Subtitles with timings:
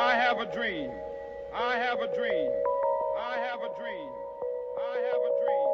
[0.00, 0.90] I have a dream.
[1.52, 2.50] I have a dream.
[3.20, 4.08] I have a dream.
[4.80, 5.70] I have a dream.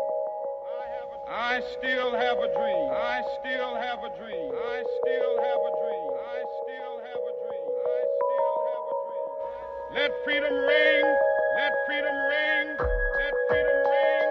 [0.67, 2.87] I have a I still have a dream.
[2.91, 4.51] I still have a dream.
[4.51, 6.11] I still have a dream.
[6.27, 7.67] I still have a dream.
[7.71, 9.31] I still have a dream.
[9.95, 11.07] Let freedom ring.
[11.55, 12.67] Let freedom ring.
[12.83, 14.29] Let freedom ring.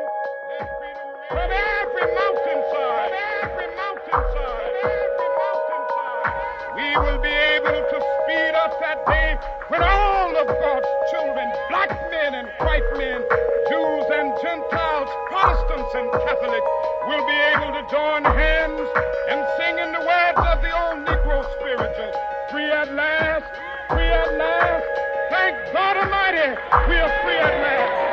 [0.52, 1.32] Let freedom ring.
[1.40, 3.12] From every mountainside.
[3.16, 4.60] From every mountainside.
[4.60, 6.36] From every mountainside.
[6.84, 11.90] We will be able to speed up that day when all of God's children, black
[12.12, 13.22] men and white men,
[13.70, 16.70] Jews and Gentiles, Protestants and Catholics,
[17.10, 18.88] will be able to join hands
[19.30, 22.12] and sing in the words of the old Negro spiritual,
[22.52, 23.50] free at last,
[23.90, 24.86] free at last.
[25.34, 26.50] Thank God Almighty,
[26.90, 28.06] we are free at last.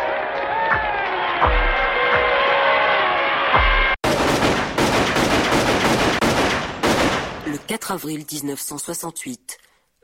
[7.47, 9.59] Le 4 avril 1968,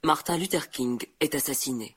[0.09, 1.95] Martin Luther King est assassiné.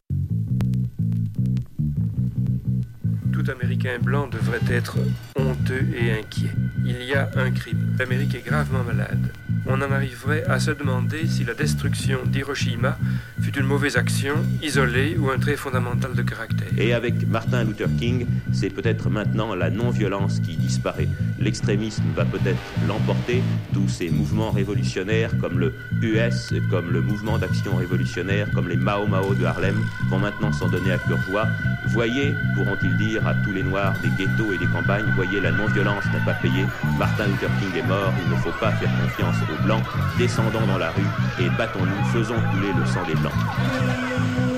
[3.31, 4.97] Tout Américain blanc devrait être
[5.37, 6.51] honteux et inquiet.
[6.83, 7.95] Il y a un crime.
[7.97, 9.31] L'Amérique est gravement malade.
[9.65, 12.97] On en arriverait à se demander si la destruction d'Hiroshima
[13.41, 16.67] fut une mauvaise action, isolée ou un trait fondamental de caractère.
[16.77, 21.07] Et avec Martin Luther King, c'est peut-être maintenant la non-violence qui disparaît.
[21.41, 23.41] L'extrémisme va peut-être l'emporter.
[23.73, 29.07] Tous ces mouvements révolutionnaires comme le US, comme le mouvement d'action révolutionnaire, comme les Mao
[29.07, 29.75] Mao de Harlem,
[30.09, 31.47] vont maintenant s'en donner à cœur joie.
[31.87, 36.05] Voyez, pourront-ils dire à tous les noirs des ghettos et des campagnes, voyez, la non-violence
[36.13, 36.65] n'a pas payé.
[36.99, 39.83] Martin Luther King est mort, il ne faut pas faire confiance aux blancs.
[40.17, 44.50] Descendons dans la rue et battons-nous, faisons couler le sang des blancs.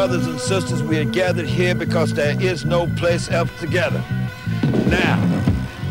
[0.00, 4.02] Brothers and sisters, we are gathered here because there is no place else to gather.
[4.88, 5.18] Now,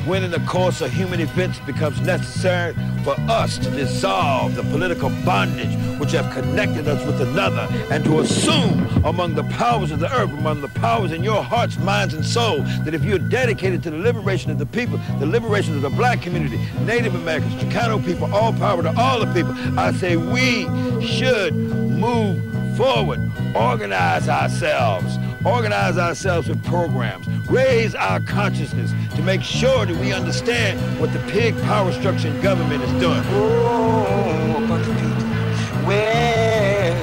[0.07, 5.11] when in the course of human events becomes necessary for us to dissolve the political
[5.23, 10.11] bondage which have connected us with another and to assume among the powers of the
[10.11, 13.91] earth, among the powers in your hearts, minds, and soul, that if you're dedicated to
[13.91, 18.33] the liberation of the people, the liberation of the black community, Native Americans, Chicano people,
[18.33, 20.63] all power to all the people, I say we
[21.05, 22.48] should move
[22.79, 23.19] forward,
[23.57, 30.79] organize ourselves, organize ourselves with programs, raise our consciousness to make sure that we understand
[30.97, 33.21] what the pig power structure in government is doing.
[33.31, 35.23] Oh, a bunch of people.
[35.85, 36.95] Well,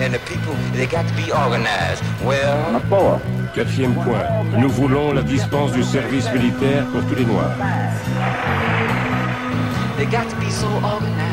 [0.00, 2.02] and the people, they got to be organized.
[2.24, 2.80] Well,
[3.52, 4.24] Quatrième point,
[4.56, 7.52] nous voulons la dispense du service militaire pour tous les Noirs.
[9.98, 11.31] they got to be so organized.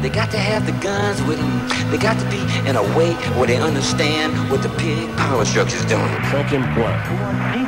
[0.00, 1.90] They got to have the guns with them.
[1.90, 2.38] They got to be
[2.68, 6.06] in a way where they understand what the pig power structure is doing.
[6.30, 6.94] Cinquième point,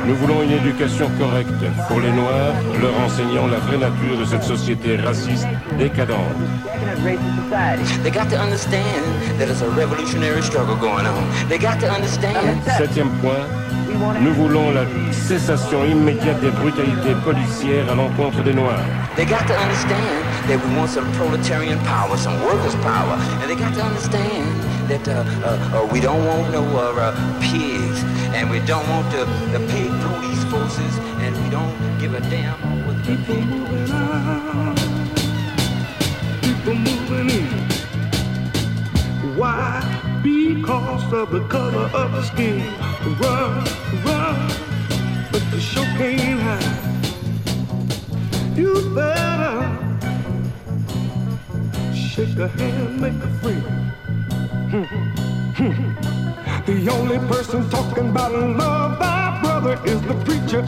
[0.07, 1.51] nous voulons une éducation correcte
[1.89, 5.47] pour les Noirs, leur enseignant la vraie nature de cette société raciste
[5.77, 6.37] décadente.
[8.03, 9.03] They got to understand
[9.37, 11.23] that it's a revolutionary struggle going on.
[11.49, 12.61] They got to understand.
[12.77, 13.45] Septième point,
[14.21, 18.79] nous voulons la cessation immédiate des brutalités policières à l'encontre des Noirs.
[19.17, 23.55] They got to understand that we want some proletarian power, some workers' power, and they
[23.55, 28.03] got to understand that uh, uh, uh, we don't want no uh, uh, pigs,
[28.35, 32.57] and we don't want the, the pig police forces, and we don't give a damn
[32.85, 33.91] what the pig police
[36.41, 37.47] people moving in.
[39.37, 39.81] Why?
[40.23, 42.61] Because of the color of the skin.
[43.19, 43.63] Run,
[44.05, 44.51] run,
[45.31, 46.91] but the show can't hide.
[48.57, 49.90] You better
[52.11, 53.63] shake a hand, make a friend.
[56.65, 60.63] The only person talking about love, thy brother, is the preacher.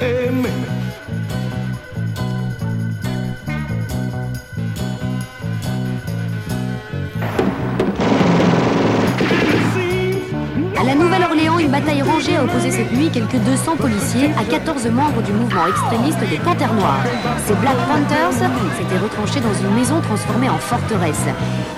[0.02, 0.75] Amen.
[11.80, 16.20] Bataille rangée a opposé cette nuit quelques 200 policiers à 14 membres du mouvement extrémiste
[16.30, 17.04] des Panthères Noires.
[17.46, 21.26] Ces Black Panthers s'étaient retranchés dans une maison transformée en forteresse.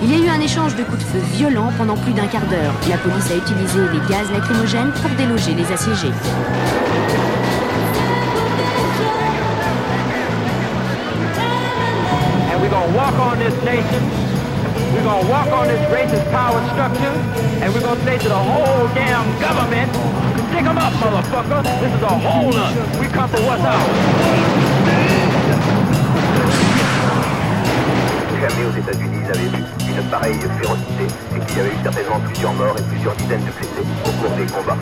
[0.01, 2.47] Il y a eu un échange de coups de feu violents pendant plus d'un quart
[2.47, 2.75] d'heure.
[2.89, 6.13] La police a utilisé des gaz lacrymogènes pour déloger les assiégés.
[14.99, 17.15] We're walk on this racist power structure,
[17.63, 19.87] and we're say to the whole damn government,
[20.67, 21.63] them up, motherfucker.
[21.79, 22.19] This is a.
[22.99, 23.63] We come for what's.
[28.43, 32.21] Jamais aux États-Unis ils avaient vu une pareille férocité et qu'il y avait eu certainement
[32.27, 34.79] plusieurs morts et plusieurs dizaines de blessés au cours des combats.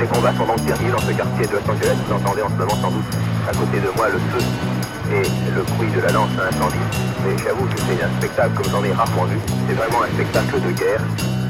[0.00, 2.54] Les combats sont donc derniers dans ce quartier de Los Angeles, vous entendez en ce
[2.54, 3.10] moment sans doute
[3.48, 4.77] à côté de moi le feu
[5.12, 6.76] et le bruit de la lance à incendie.
[7.24, 9.38] Mais j'avoue que c'est un spectacle comme j'en ai rarement vu.
[9.68, 11.00] C'est vraiment un spectacle de guerre.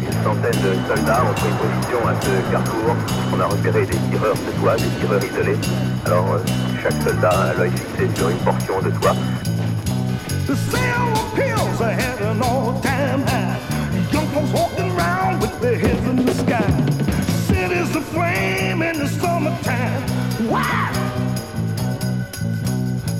[0.01, 2.97] Une centaine de soldats ont pris position à ce carrefour.
[3.35, 5.59] On a repéré des tireurs de toit, des tireurs isolés.
[6.07, 6.39] Alors euh,
[6.83, 9.17] chaque soldat a l'œil fixé sur une portion de toit.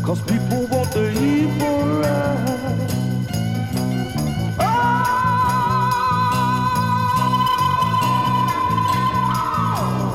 [0.09, 2.49] Cause people want the evil life.
[4.59, 4.65] Oh,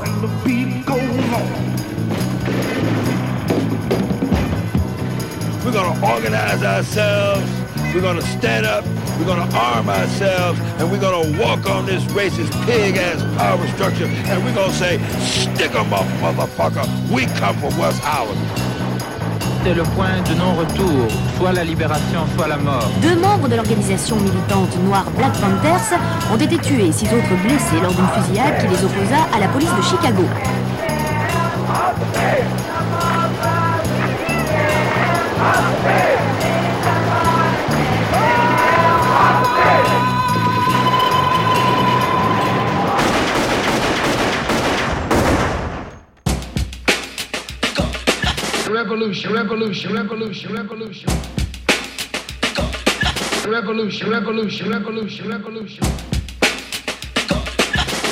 [0.04, 1.46] and the beat goes on.
[5.64, 7.48] We're gonna organize ourselves.
[7.94, 8.84] We're gonna stand up.
[9.20, 10.58] We're gonna arm ourselves.
[10.80, 14.06] And we're gonna walk on this racist pig-ass power structure.
[14.06, 16.84] And we're gonna say, stick 'em up, motherfucker.
[17.12, 18.36] We come for what's ours.
[19.64, 21.08] C'était le point de non-retour,
[21.38, 22.90] soit la libération, soit la mort.
[23.00, 25.98] Deux membres de l'organisation militante noire Black Panthers
[26.30, 29.74] ont été tués, six autres blessés lors d'une fusillade qui les opposa à la police
[29.74, 30.24] de Chicago.
[49.04, 51.08] revolution, revolution, revolution, revolution.
[53.46, 55.84] Revolution, revolution, revolution, revolution.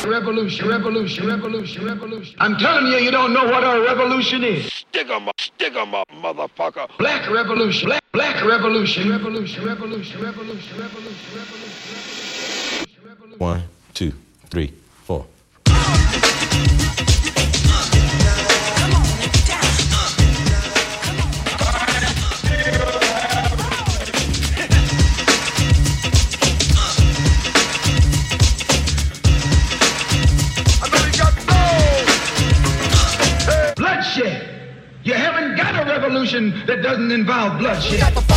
[0.04, 2.36] Revolution, revolution, revolution, revolution.
[2.40, 4.70] I'm telling you, you don't know what a revolution is.
[4.70, 6.86] Stick 'em up, stick 'em up, motherfucker.
[6.98, 13.38] Black revolution, black, black revolution, revolution, revolution, revolution, revolution, revolution, revolution.
[13.38, 13.62] One,
[13.94, 14.12] two,
[14.50, 14.74] three,
[15.06, 15.24] four.
[37.02, 38.31] doesn't involve bloodshed.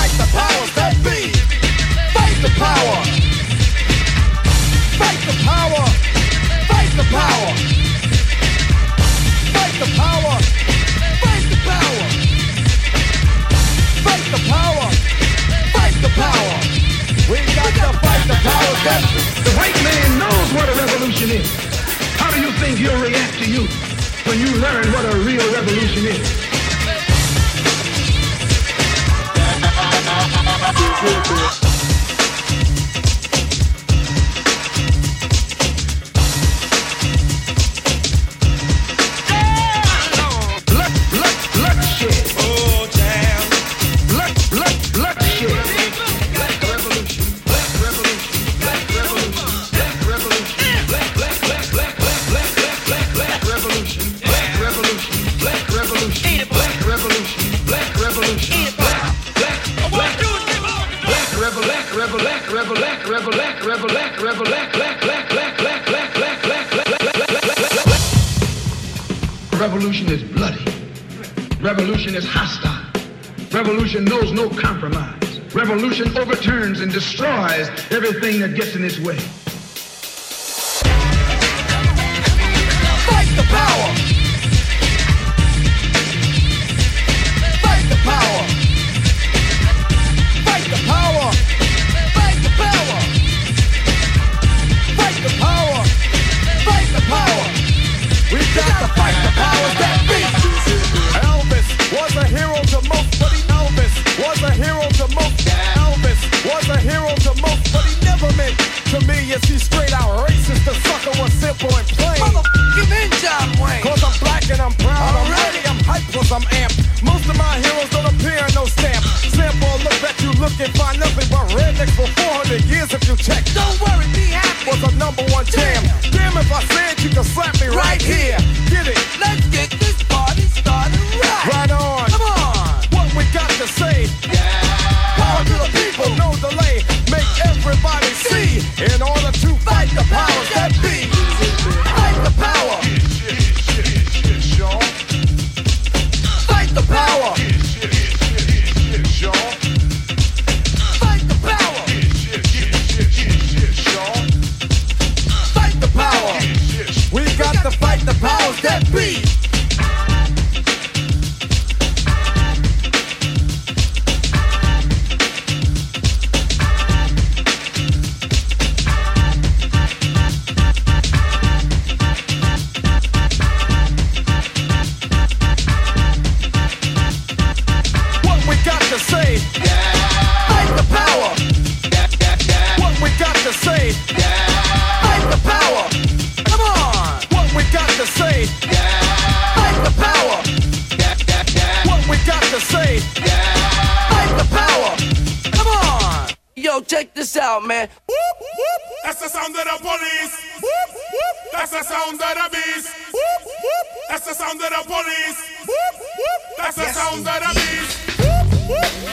[199.26, 200.34] the sound of the police.
[200.62, 201.52] Whoop, whoop.
[201.52, 202.90] That's the sound of the beast.
[203.12, 203.88] Whoop, whoop.
[204.10, 205.40] That's the sound of the police.
[205.66, 206.42] Whoop, whoop.
[206.58, 207.30] That's the yes, sound indeed.
[207.30, 208.20] of the beast.
[208.20, 209.05] Whoop, whoop.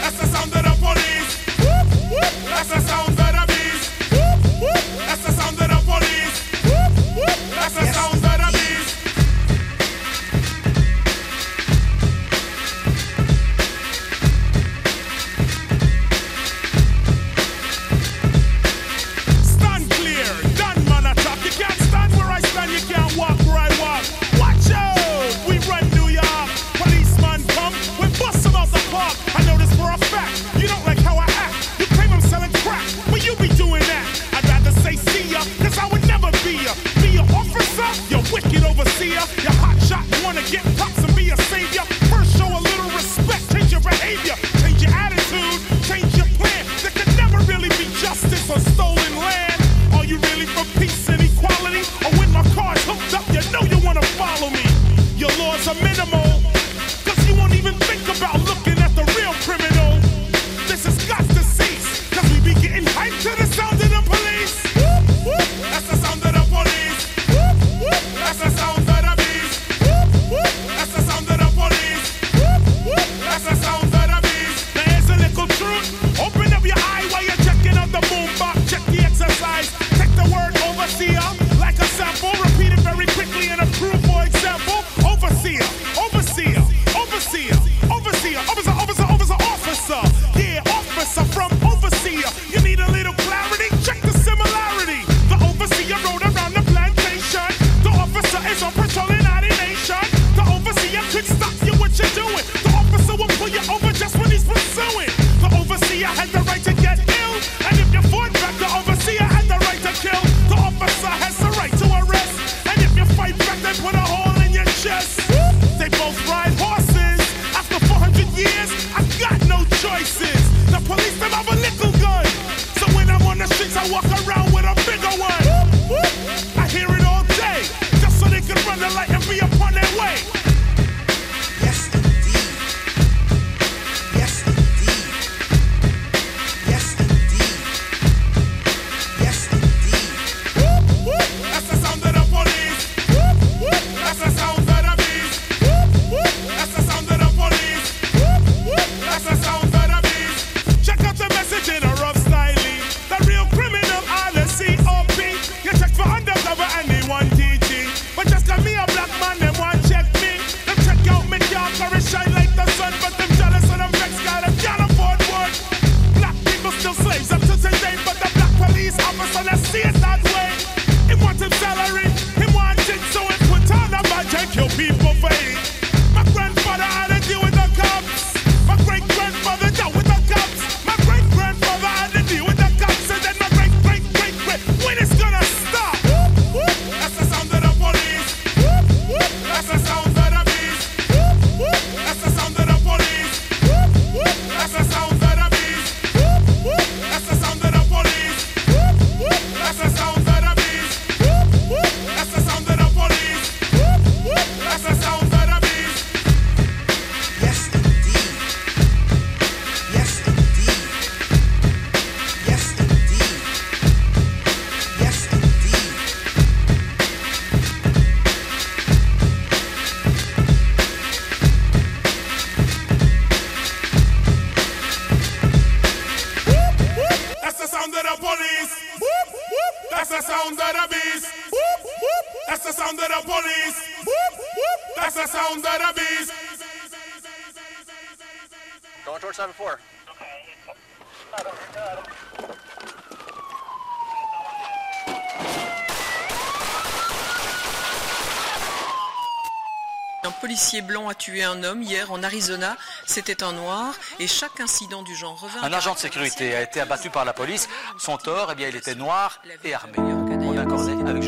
[251.13, 252.75] a tué un homme hier en Arizona.
[253.05, 255.63] C'était un noir et chaque incident du genre revint.
[255.63, 257.69] Un agent de sécurité a été abattu par la police.
[257.99, 259.93] Son tort, eh bien, il était noir et armé.
[259.99, 261.23] On accordait avec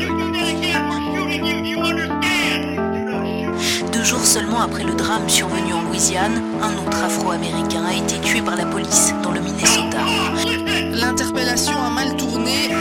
[3.91, 8.41] Deux jours seulement après le drame survenu en Louisiane, un autre afro-américain a été tué
[8.41, 9.99] par la police dans le Minnesota.
[10.93, 12.71] L'interpellation a mal tourné.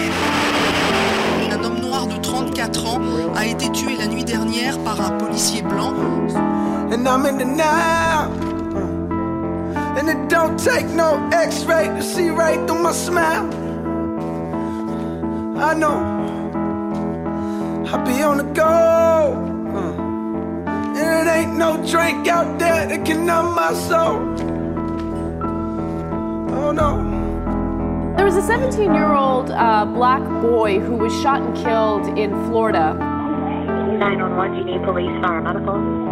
[1.52, 3.00] Un homme noir de 34 ans
[3.36, 5.92] a été tué la nuit dernière par un policier blanc.
[6.94, 8.30] And I'm in the now.
[8.76, 13.46] Uh, And it don't take no x-ray to see right through my smile.
[15.58, 15.98] I know
[17.92, 18.72] I be on the go.
[20.96, 24.18] And it ain't no drink out there that can numb my soul.
[26.56, 26.90] Oh no.
[28.16, 32.30] There was a 17 year old uh, black boy who was shot and killed in
[32.46, 32.94] Florida.
[33.98, 36.03] 911, do you need police, fire, medical?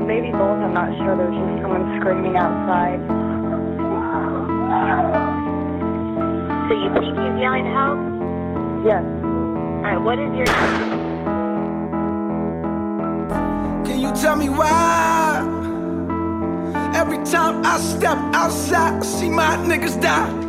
[0.00, 1.16] Um, maybe both, I'm not sure.
[1.16, 3.00] There was just someone screaming outside.
[6.68, 7.98] So you think he's yelling help?
[8.84, 9.04] Yes.
[9.04, 10.46] Alright, what is your...
[13.84, 15.46] Can you tell me why?
[16.94, 20.39] Every time I step outside, I see my niggas die.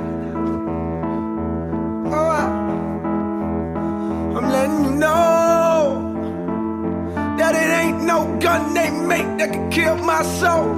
[9.11, 10.69] Make that can kill my soul.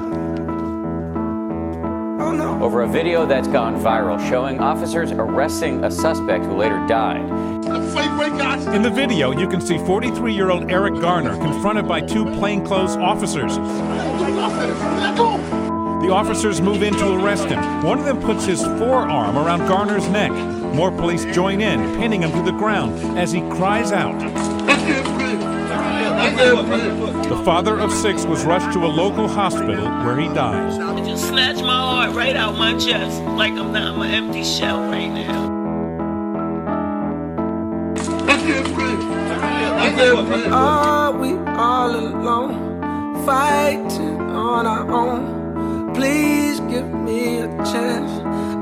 [2.24, 2.60] Oh no.
[2.64, 7.22] Over a video that's gone viral showing officers arresting a suspect who later died.
[8.74, 12.96] In the video, you can see 43 year old Eric Garner confronted by two plainclothes
[12.96, 13.56] officers.
[16.06, 17.84] The officers move in to arrest him.
[17.84, 20.32] One of them puts his forearm around Garner's neck.
[20.74, 24.20] More police join in, pinning him to the ground as he cries out.
[26.24, 31.00] The father of six was rushed to a local hospital where he died.
[31.00, 34.80] It just snatched my heart right out my chest, like I'm not an empty shell
[34.82, 35.52] right now.
[40.52, 45.94] Are we all alone, fighting on our own?
[45.94, 48.12] Please give me a chance.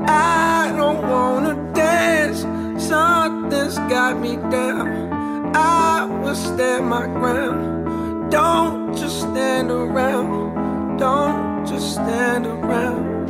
[0.08, 2.42] I don't wanna dance.
[2.84, 5.11] Something's got me down.
[5.54, 8.30] I will stand my ground.
[8.30, 10.96] Don't just stand around.
[10.98, 13.28] Don't just stand around.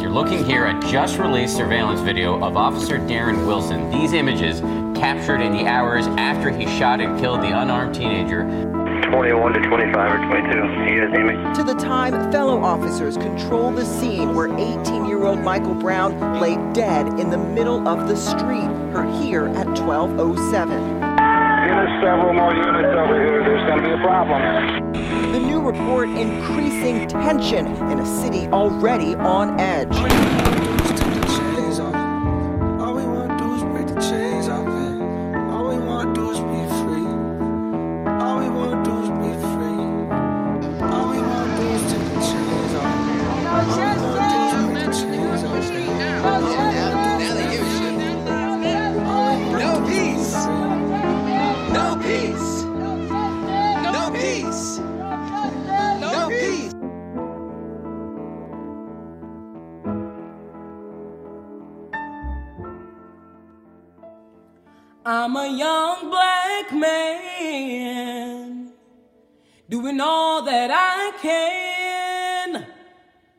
[0.00, 3.90] You're looking here at just released surveillance video of Officer Darren Wilson.
[3.90, 4.60] These images
[4.98, 8.44] captured in the hours after he shot and killed the unarmed teenager.
[9.02, 10.92] 21 to 25 or 22.
[10.92, 11.54] You guys me?
[11.54, 16.56] To the time, fellow officers control the scene where 18 year old Michael Brown lay
[16.72, 18.70] dead in the middle of the street.
[18.92, 20.70] Her here at 1207.
[21.66, 23.42] There's several more units over here.
[23.44, 24.92] There's going to be a problem.
[25.32, 30.45] The new report increasing tension in a city already on edge.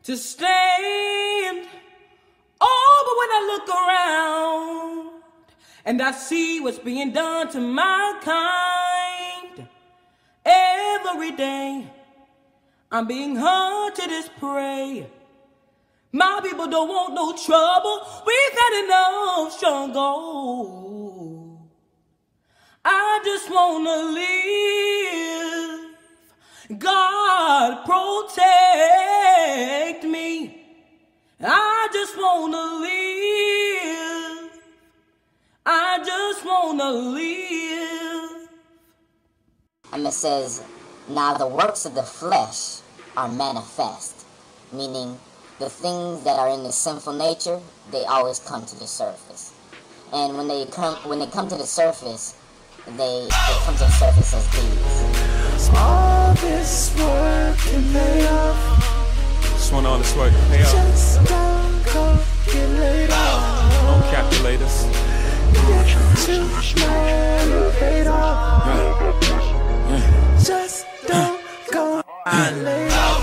[0.08, 1.68] To stand.
[2.58, 5.22] Oh, but when I look around
[5.84, 9.68] and I see what's being done to my kind
[10.46, 11.92] every day,
[12.90, 15.06] I'm being hunted as prey.
[16.10, 18.00] My people don't want no trouble.
[18.26, 20.88] We've had enough struggle.
[22.82, 25.77] I just wanna live.
[26.76, 28.34] God protect
[30.04, 30.66] me.
[31.40, 34.50] I just wanna live.
[35.64, 38.50] I just wanna live.
[39.94, 40.62] And it says,
[41.08, 42.80] Now the works of the flesh
[43.16, 44.26] are manifest,
[44.70, 45.18] meaning
[45.58, 49.54] the things that are in the sinful nature, they always come to the surface.
[50.12, 52.34] And when they come when they come to the surface,
[52.86, 55.07] they, they come to the surface as these.
[55.74, 58.58] All this work and lay off.
[59.42, 60.32] Just want all this work.
[60.50, 60.64] Hey, yo.
[60.64, 63.86] Just don't go get laid off.
[63.88, 64.86] On calculators.
[65.66, 65.86] Get
[66.24, 66.44] too
[66.80, 68.64] mad, paid off.
[70.42, 71.40] Just don't
[71.72, 73.22] go get laid off.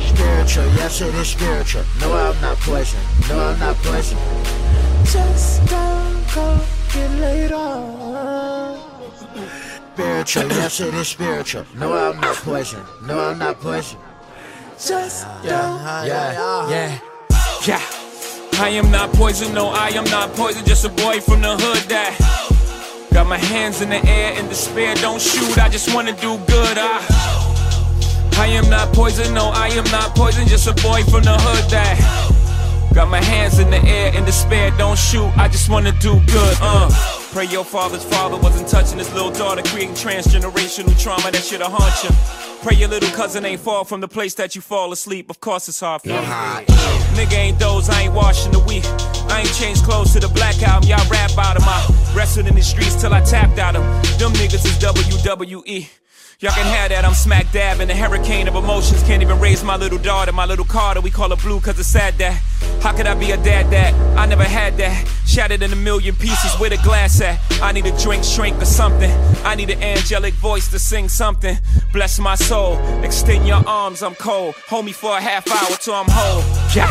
[0.00, 1.84] Spiritual, yes it is spiritual.
[2.00, 3.00] No, I'm not poison.
[3.28, 4.18] No, I'm not poison.
[5.04, 6.60] Just don't go
[6.92, 8.90] get laid off.
[10.00, 11.66] Spiritual, yes it is spiritual.
[11.76, 12.82] No, I'm not poison.
[13.04, 13.98] No, I'm not poison.
[14.72, 16.98] Just Yeah, yeah, Yeah,
[17.66, 17.82] yeah.
[18.58, 20.64] I am not poison, no, I am not poison.
[20.64, 22.16] Just a boy from the hood that
[23.12, 26.78] Got my hands in the air in despair, don't shoot, I just wanna do good.
[26.80, 27.04] I,
[28.38, 31.70] I am not poison, no, I am not poison, just a boy from the hood
[31.72, 32.00] that.
[32.94, 36.56] Got my hands in the air in despair, don't shoot, I just wanna do good,
[36.62, 37.19] uh.
[37.32, 42.02] Pray your father's father wasn't touching his little daughter, creating transgenerational trauma that shit'll haunt
[42.02, 42.10] you.
[42.60, 45.68] Pray your little cousin ain't fall from the place that you fall asleep, of course
[45.68, 46.14] it's hard for you.
[47.14, 48.84] Nigga ain't those, I ain't washing the week.
[49.30, 52.56] I ain't changed clothes to the black album, y'all rap out of my wrestled in
[52.56, 53.84] the streets till I tapped out them.
[54.18, 55.99] Them niggas is WWE.
[56.40, 59.02] Y'all can have that, I'm smack dab in a hurricane of emotions.
[59.02, 61.02] Can't even raise my little daughter, my little Carter.
[61.02, 62.40] We call her blue cause it's sad that.
[62.80, 63.92] How could I be a dad that?
[64.18, 65.06] I never had that.
[65.26, 67.38] Shattered in a million pieces with a glass at.
[67.60, 69.10] I need a drink, shrink, or something.
[69.44, 71.58] I need an angelic voice to sing something.
[71.92, 74.54] Bless my soul, extend your arms, I'm cold.
[74.68, 76.40] Hold me for a half hour till I'm whole.
[76.74, 76.88] Yeah.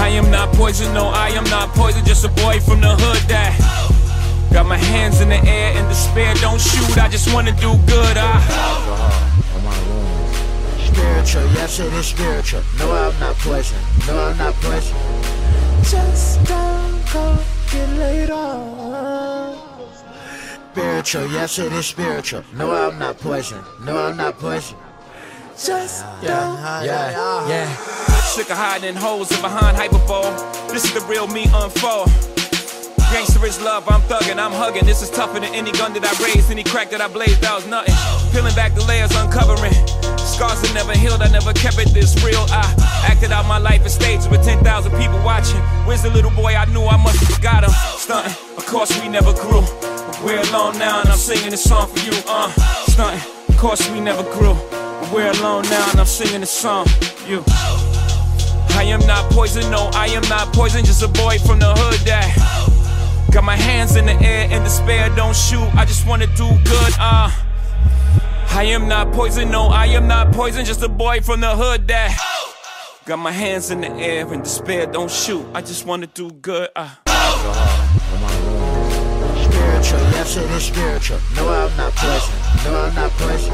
[0.00, 2.04] I am not poison, no, I am not poison.
[2.04, 4.01] Just a boy from the hood that.
[4.52, 8.16] Got my hands in the air in despair, don't shoot, I just wanna do good.
[8.18, 8.40] I
[10.84, 12.62] Spiritual, yes it is spiritual.
[12.78, 13.78] No, I'm not poison.
[14.06, 14.96] No, I'm not poison.
[15.82, 17.38] Just don't go
[17.70, 19.56] get laid off.
[20.72, 22.44] Spiritual, yes it is spiritual.
[22.54, 23.62] No, I'm not poison.
[23.82, 24.76] No, I'm not poison.
[25.52, 26.58] Just don't.
[26.84, 27.74] yeah, yeah.
[28.20, 30.34] Sick of hiding in holes and behind hyperbole.
[30.68, 32.10] This is the real me unfold.
[33.12, 34.86] Gangster is love, I'm thugging, I'm hugging.
[34.86, 37.54] This is tougher than any gun that I raised, any crack that I blazed, that
[37.54, 37.92] was nothing.
[38.32, 39.76] Peeling back the layers, uncovering.
[40.16, 42.40] Scars that never healed, I never kept it this real.
[42.48, 42.64] I
[43.04, 44.64] acted out my life in stages with 10,000
[44.96, 45.60] people watching.
[45.84, 47.70] Where's the little boy I knew I must have forgot him?
[48.00, 49.60] Stunting, of course we never grew.
[49.60, 52.16] But we're alone now and I'm singing this song for you.
[52.24, 52.48] Uh,
[52.88, 54.56] stunting, of course we never grew.
[54.72, 57.44] But we're alone now and I'm singing this song for you.
[58.72, 62.00] I am not poison, no, I am not poison, just a boy from the hood
[62.08, 62.81] that.
[63.32, 66.92] Got my hands in the air in despair, don't shoot, I just wanna do good,
[66.98, 67.30] uh.
[68.50, 71.88] I am not poison, no, I am not poison, just a boy from the hood
[71.88, 72.14] that.
[73.06, 76.68] Got my hands in the air in despair, don't shoot, I just wanna do good,
[76.76, 76.90] uh.
[79.46, 81.18] Spiritual, yes it is spiritual.
[81.34, 82.34] No, I'm not poison.
[82.64, 83.52] No, I'm not poison.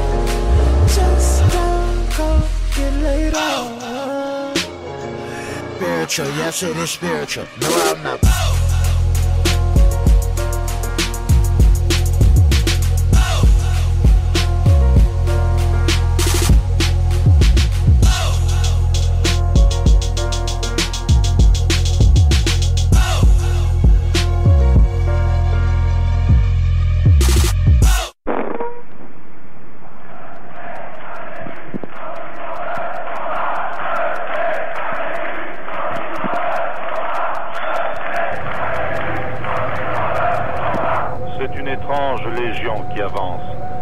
[0.87, 2.41] Just don't go
[2.75, 4.57] get laid off.
[5.77, 7.45] Spiritual, yes it is spiritual.
[7.61, 8.68] No, I'm not.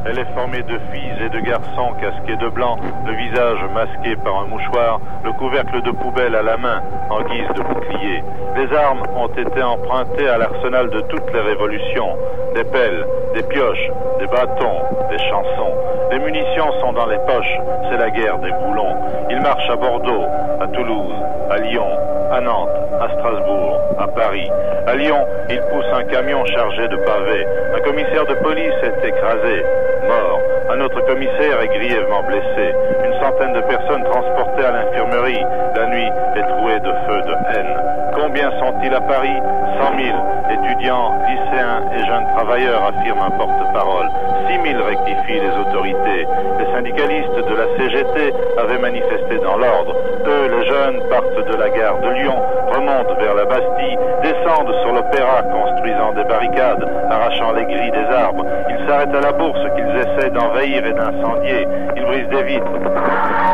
[0.10, 4.40] Elle est formée de filles et de garçons casqués de blanc, le visage masqué par
[4.40, 8.24] un mouchoir, le couvercle de poubelle à la main en guise de bouclier.
[8.56, 12.16] Les armes ont été empruntées à l'arsenal de toutes les révolutions.
[12.56, 13.90] Des pelles, des pioches,
[14.20, 15.74] des bâtons, des chansons.
[16.12, 18.96] Les munitions sont dans les poches, c'est la guerre des boulons.
[19.30, 20.26] Ils marchent à Bordeaux,
[20.62, 21.16] à Toulouse,
[21.52, 21.90] à Lyon,
[22.32, 22.70] à Nantes,
[23.02, 23.77] à Strasbourg,
[24.08, 24.50] Paris.
[24.88, 27.48] À Lyon, ils poussent un camion chargé de pavés.
[27.76, 29.64] Un commissaire de police est écrasé,
[30.08, 30.42] mort.
[30.70, 32.76] Un autre commissaire est grièvement blessé.
[33.06, 35.44] Une centaine de personnes transportées à l'infirmerie.
[35.76, 37.78] La nuit est trouée de feux de haine.
[38.14, 39.38] Combien sont-ils à Paris?
[39.80, 40.18] 100 000
[40.50, 44.10] étudiants, lycéens et jeunes travailleurs, affirme un porte-parole.
[44.48, 46.28] 6 000 rectifient les autorités.
[46.60, 49.96] Les syndicalistes de la CGT avaient manifesté dans l'ordre.
[50.26, 52.42] Eux, les jeunes, partent de la gare de Lyon,
[52.78, 58.46] remontent vers la Bastille, descendent sur l'opéra, construisant des barricades, arrachant les grilles des arbres.
[58.70, 61.68] Ils s'arrêtent à la bourse qu'ils essaient d'envahir et d'incendier.
[61.96, 63.47] Ils brisent des vitres.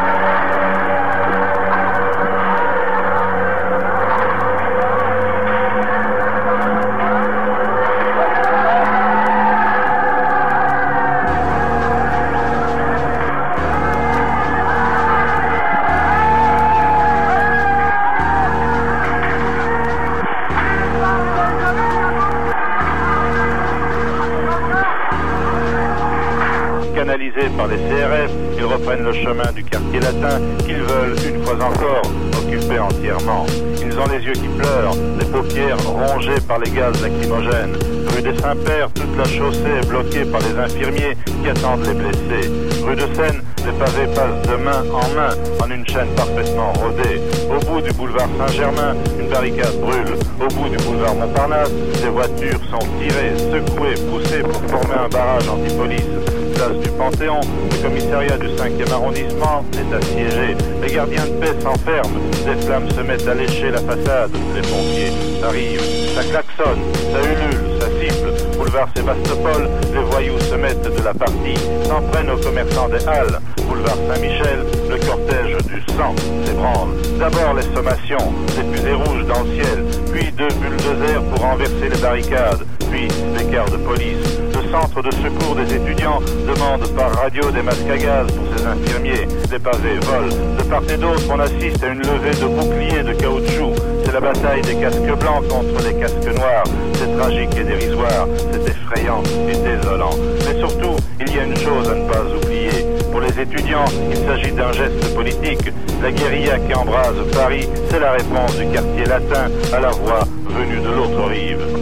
[29.04, 32.04] Le chemin du quartier latin qu'ils veulent, une fois encore,
[32.38, 33.46] occuper entièrement.
[33.82, 37.76] Ils ont les yeux qui pleurent, les paupières rongées par les gaz lacrymogènes.
[38.08, 42.50] Rue des Saints-Pères, toute la chaussée est bloquée par les infirmiers qui attendent les blessés.
[42.86, 47.22] Rue de Seine, Les pavés passent de main en main en une chaîne parfaitement rodée.
[47.50, 50.18] Au bout du boulevard Saint-Germain, une barricade brûle.
[50.42, 55.48] Au bout du boulevard Montparnasse, des voitures sont tirées, secouées, poussées pour former un barrage
[55.48, 56.33] anti-police.
[56.54, 60.56] Place du Panthéon, le commissariat du 5e arrondissement est assiégé.
[60.82, 62.20] Les gardiens de paix s'enferment.
[62.46, 64.32] Des flammes se mettent à lécher la façade.
[64.56, 65.12] Les pompiers
[65.44, 65.82] arrivent.
[66.16, 68.58] Ça klaxonne, ça ulule, ça siffle.
[68.58, 73.40] Boulevard Sébastopol, les voyous se mettent de la partie, s'en prennent aux commerçants des Halles.
[73.68, 76.14] Boulevard Saint-Michel, le cortège du sang
[76.46, 76.90] s'ébranle.
[77.20, 82.02] D'abord les sommations, des fusées rouges dans le ciel, puis deux bulldozers pour renverser les
[82.02, 84.33] barricades, puis les quarts de police.
[84.74, 89.28] Centre de secours des étudiants demande par radio des masques à gaz pour ses infirmiers.
[89.52, 90.36] Les pavés volent.
[90.58, 93.76] De part et d'autre, on assiste à une levée de boucliers de caoutchouc.
[94.04, 96.64] C'est la bataille des casques blancs contre les casques noirs.
[96.96, 98.28] C'est tragique et dérisoire.
[98.52, 100.16] C'est effrayant et désolant.
[100.40, 102.84] Mais surtout, il y a une chose à ne pas oublier.
[103.12, 105.72] Pour les étudiants, il s'agit d'un geste politique.
[106.02, 110.80] La guérilla qui embrase Paris, c'est la réponse du quartier latin à la voix venue
[110.80, 111.73] de l'autre rive.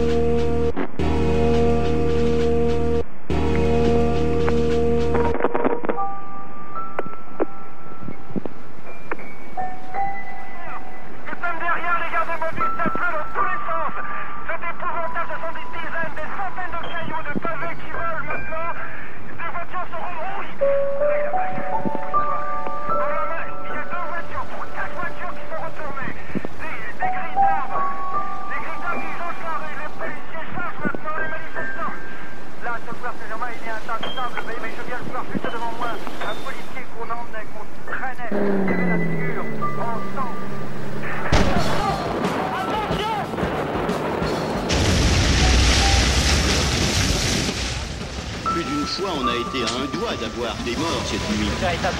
[48.44, 51.46] Plus d'une fois, on a été à un doigt d'avoir des morts cette nuit.
[51.46, 51.96] Une véritable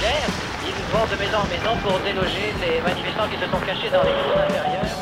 [0.00, 0.28] guerre.
[0.66, 4.02] Ils vont de maison en maison pour déloger les manifestants qui se sont cachés dans
[4.02, 4.98] les cours intérieures.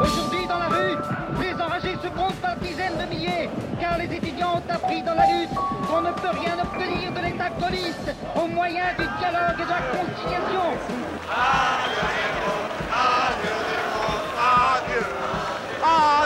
[0.00, 0.96] Aujourd'hui, dans la rue,
[1.40, 2.47] les enragés se comptent
[3.96, 5.54] les étudiants ont appris dans la lutte
[5.88, 9.82] qu'on ne peut rien obtenir de l'État gaulliste au moyen du dialogue et de la
[9.94, 10.76] conciliation.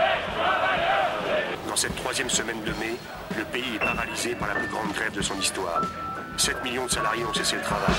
[1.68, 2.96] Dans cette troisième semaine de mai,
[3.38, 5.82] le pays est paralysé par la plus grande grève de son histoire.
[6.38, 7.96] 7 millions de salariés ont cessé le travail.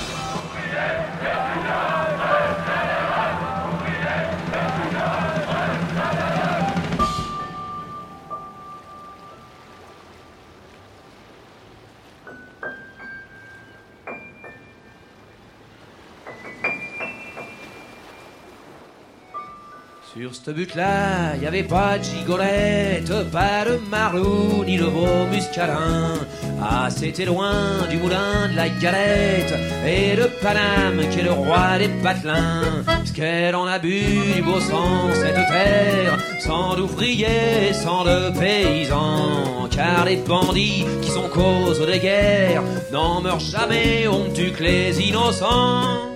[20.33, 26.15] Ce but-là, y avait pas de gigolette, pas de marlou, ni de beau muscadin.
[26.61, 27.53] Ah, c'était loin
[27.89, 29.53] du moulin de la galette
[29.85, 32.83] et de Paname qui est le roi des patelins.
[33.05, 34.01] Ce qu'elle en a bu
[34.35, 39.69] du beau sang, cette terre, sans d'ouvriers, sans de paysans.
[39.69, 44.99] Car les bandits qui sont cause des guerres n'en meurent jamais, on tue que les
[44.99, 46.09] innocents.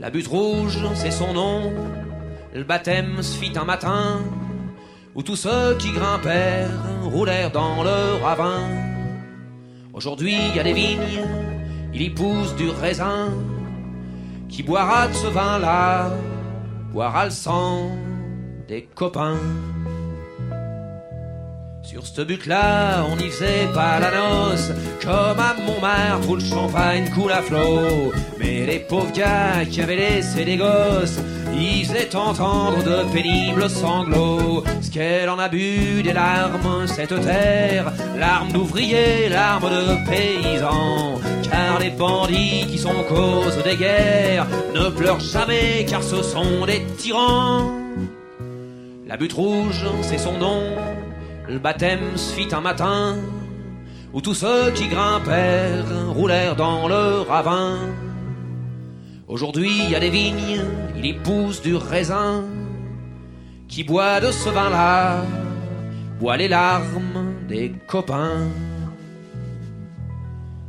[0.00, 1.72] La butte rouge, c'est son nom.
[2.54, 4.20] Le baptême se fit un matin
[5.16, 6.70] où tous ceux qui grimpèrent
[7.02, 8.60] roulèrent dans le ravin.
[9.92, 11.26] Aujourd'hui, il y a des vignes,
[11.92, 13.32] il y pousse du raisin.
[14.48, 16.12] Qui boira de ce vin-là
[16.92, 17.90] boira le sang
[18.68, 19.40] des copains.
[21.84, 24.70] Sur ce but-là, on n'y faisait pas la noce,
[25.02, 28.10] comme à Montmartre où le champagne coule à flot.
[28.38, 31.18] Mais les pauvres gars qui avaient laissé des gosses,
[31.54, 34.64] ils faisaient entendre de pénibles sanglots.
[34.80, 41.20] Ce qu'elle en a bu des larmes, cette terre, larmes d'ouvriers, larmes de paysans.
[41.42, 46.82] Car les bandits qui sont cause des guerres ne pleurent jamais car ce sont des
[46.96, 47.70] tyrans.
[49.06, 50.62] La butte rouge, c'est son nom.
[51.46, 53.16] Le baptême se fit un matin
[54.14, 57.76] où tous ceux qui grimpèrent roulèrent dans le ravin.
[59.28, 60.62] Aujourd'hui, il y a des vignes,
[60.96, 62.44] il y pousse du raisin.
[63.68, 65.22] Qui boit de ce vin-là,
[66.18, 68.48] boit les larmes des copains.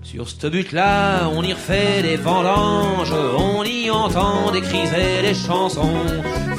[0.01, 5.33] Sur ce but-là, on y refait des vendanges, on y entend des cris et des
[5.33, 6.05] chansons.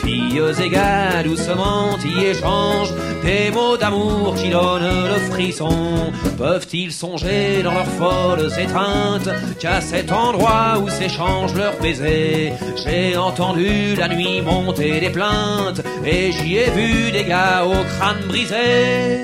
[0.07, 6.13] Filles gars doucement y échangent des mots d'amour qui donnent le frisson.
[6.39, 12.53] Peuvent-ils songer dans leurs folles étreintes qu'à cet endroit où s'échangent leurs baisers?
[12.77, 18.23] J'ai entendu la nuit monter des plaintes et j'y ai vu des gars au crâne
[18.29, 19.19] brisé.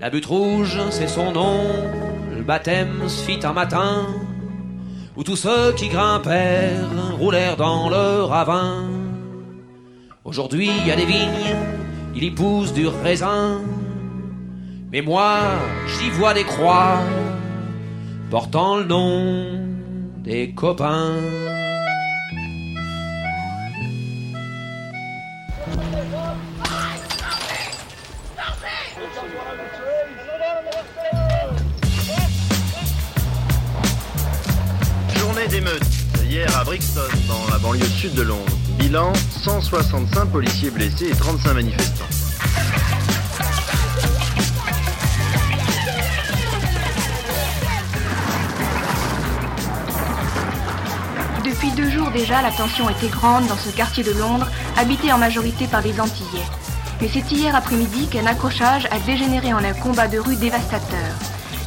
[0.00, 1.60] La butte rouge, c'est son nom.
[2.34, 4.06] Le baptême se fit un matin
[5.14, 8.99] où tous ceux qui grimpèrent roulèrent dans le ravin.
[10.22, 11.56] Aujourd'hui, il y a des vignes,
[12.14, 13.58] il y pousse du raisin.
[14.92, 15.38] Mais moi,
[15.86, 16.98] j'y vois des croix
[18.30, 19.60] portant le nom
[20.18, 21.14] des copains.
[35.16, 35.80] Journée d'émeute.
[36.28, 38.69] Hier à Brixton, dans la banlieue sud de Londres.
[38.78, 39.12] Bilan
[39.44, 42.04] 165 policiers blessés et 35 manifestants.
[51.44, 55.18] Depuis deux jours déjà, la tension était grande dans ce quartier de Londres, habité en
[55.18, 56.44] majorité par des Antillais.
[57.00, 61.14] Mais c'est hier après-midi qu'un accrochage a dégénéré en un combat de rue dévastateur.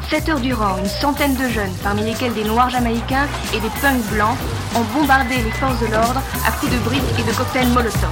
[0.09, 4.05] Sept heures durant, une centaine de jeunes, parmi lesquels des Noirs jamaïcains et des punks
[4.11, 4.37] blancs,
[4.75, 8.09] ont bombardé les forces de l'ordre à coups de briques et de cocktails Molotov.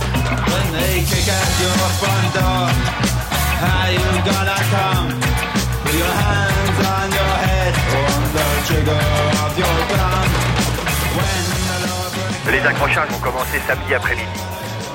[12.51, 14.27] Les accrochages ont commencé samedi après-midi.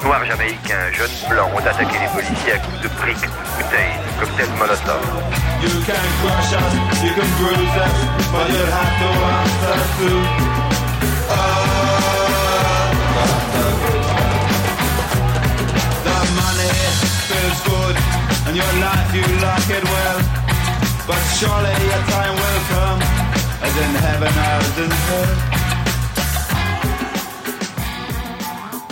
[0.02, 5.00] Noirs jamaïcains, jeunes blancs ont attaqué les policiers à coups de briques, bouteilles, cocktails Molotov.
[5.62, 7.94] You can crush us, you can bruise us,
[8.30, 10.65] but you'll have to answer to
[18.56, 20.20] your life you like it well.
[21.06, 23.00] But surely your time will come,
[23.66, 25.34] as in heaven as in hell.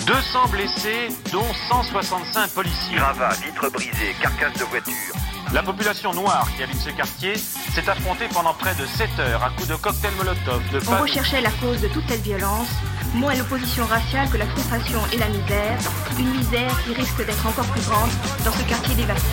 [0.07, 2.97] 200 blessés, dont 165 policiers.
[2.97, 5.24] Gravats, vitres brisées, carcasses de voitures.
[5.55, 9.51] La population noire qui habite ce quartier s'est affrontée pendant près de 7 heures à
[9.51, 12.67] coups de cocktails Molotov, de On recherchait la cause de toute cette violence,
[13.15, 15.79] moins l'opposition raciale que la frustration et la misère,
[16.19, 18.11] une misère qui risque d'être encore plus grande
[18.45, 19.29] dans ce quartier dévasté.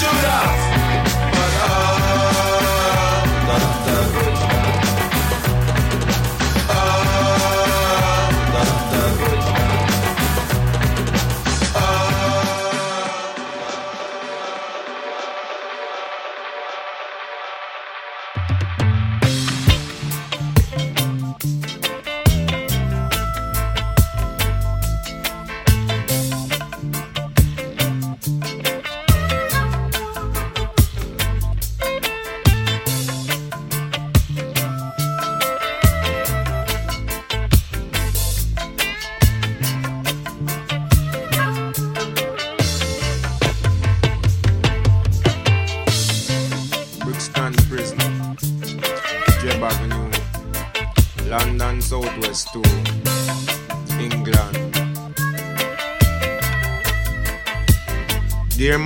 [0.00, 0.77] You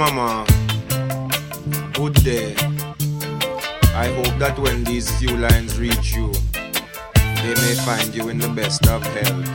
[0.03, 0.45] Mama,
[1.93, 2.57] good day.
[3.95, 6.33] I hope that when these few lines reach you,
[7.15, 9.47] they may find you in the best of health.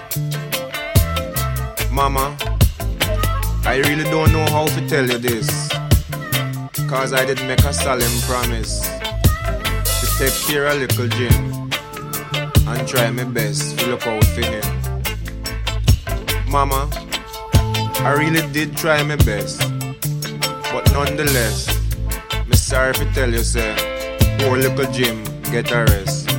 [1.91, 2.37] Mama,
[3.65, 5.67] I really don't know how to tell you this.
[6.87, 8.87] Cause I did make a solemn promise
[9.99, 11.69] to take care of little Jim
[12.69, 14.63] and try my best to look out for him.
[16.49, 16.89] Mama,
[17.99, 19.61] I really did try my best,
[21.09, 21.67] nonetheless,
[22.47, 23.75] me sorry to tell you, sir,
[24.39, 26.29] poor little Jim get a rest.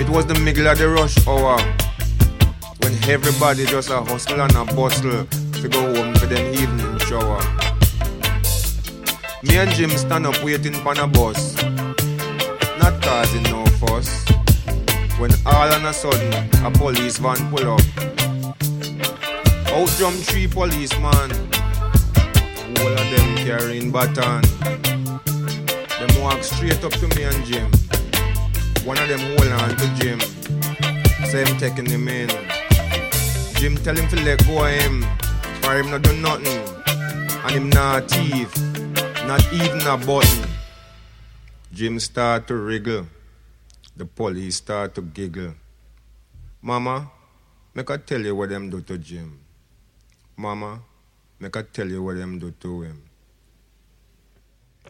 [0.00, 1.58] It was the middle of the rush hour
[2.80, 7.40] when everybody just a hustle and a bustle to go home for them evening shower.
[9.42, 11.56] Me and Jim stand up waiting for a bus,
[12.80, 14.24] not causing no fuss.
[15.18, 16.32] When all on a sudden
[16.64, 17.82] a police van pull up,
[19.68, 21.43] out jump three policemen,
[22.80, 24.42] all of them carrying baton.
[25.98, 27.70] Them walk straight up to me and Jim.
[28.84, 32.28] One of them hold on to Jim, him taking him in.
[33.56, 35.02] Jim tell him to let go of him,
[35.60, 36.62] for him not do nothing,
[37.44, 38.52] and him not thief
[39.26, 40.48] not even a button.
[41.72, 43.06] Jim start to wriggle.
[43.96, 45.54] The police start to giggle.
[46.60, 47.10] Mama,
[47.74, 49.40] make I tell you what them do to Jim.
[50.36, 50.82] Mama,
[51.44, 53.02] make I tell you what them do to him.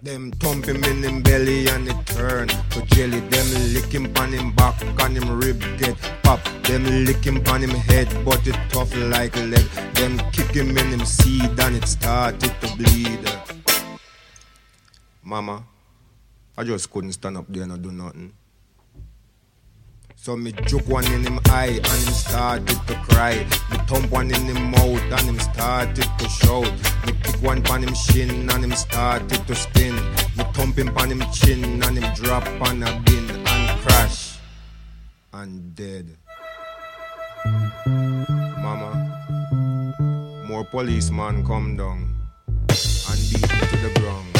[0.03, 3.19] Them thump him in him belly and it turn to jelly.
[3.35, 6.41] Them lick him on him back and him rib get pop.
[6.63, 9.67] Them lick him on him head, but it tough like lead.
[9.99, 13.25] Them kick him in him seed and it started to bleed.
[15.25, 15.65] Mama,
[16.57, 18.33] I just couldn't stand up there and do nothing.
[20.25, 23.47] So me juke one in him eye and him started to cry.
[23.71, 26.73] Me thump one in him mouth and him started to shout.
[27.05, 29.95] Me pick one pan him shin and him started to spin.
[30.39, 34.39] Me thump him pan him chin and him drop on a bin and crash
[35.35, 36.17] and dead.
[38.65, 38.93] Mama,
[40.49, 42.17] more policeman come down
[42.71, 44.33] and beat me to the ground.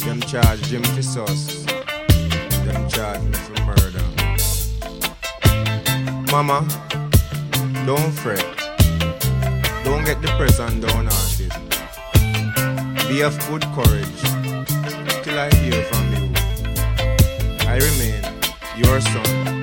[0.00, 1.64] Them charge him for sus.
[2.66, 3.99] Them charge me for murder.
[6.30, 6.64] Mama,
[7.84, 8.44] don't fret.
[9.84, 11.52] Don't get depressed and downhearted.
[13.08, 14.22] Be of good courage
[15.24, 16.32] till I hear from you.
[17.66, 18.22] I remain
[18.76, 19.59] your son,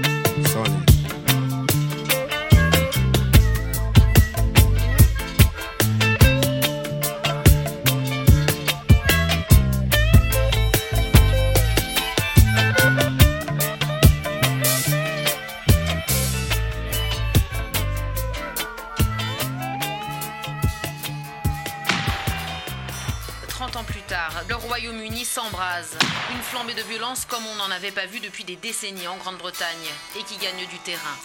[24.78, 25.98] Royaume-Uni s'embrase.
[26.32, 29.90] Une flambée de violence comme on n'en avait pas vu depuis des décennies en Grande-Bretagne
[30.16, 31.18] et qui gagne du terrain.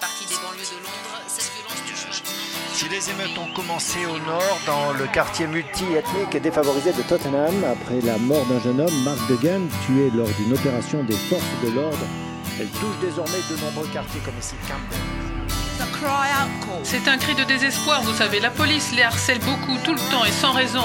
[0.00, 2.74] Partie des banlieues de Londres, cette violence touche maintenant.
[2.74, 7.64] Si les émeutes ont commencé au nord, dans le quartier multi-ethnique et défavorisé de Tottenham,
[7.64, 11.70] après la mort d'un jeune homme, Mark Degan, tué lors d'une opération des forces de
[11.70, 12.06] l'ordre,
[12.60, 15.00] elle touche désormais de nombreux quartiers comme ici Camden.
[16.84, 18.40] C'est un cri de désespoir, vous savez.
[18.40, 20.84] La police les harcèle beaucoup, tout le temps et sans raison.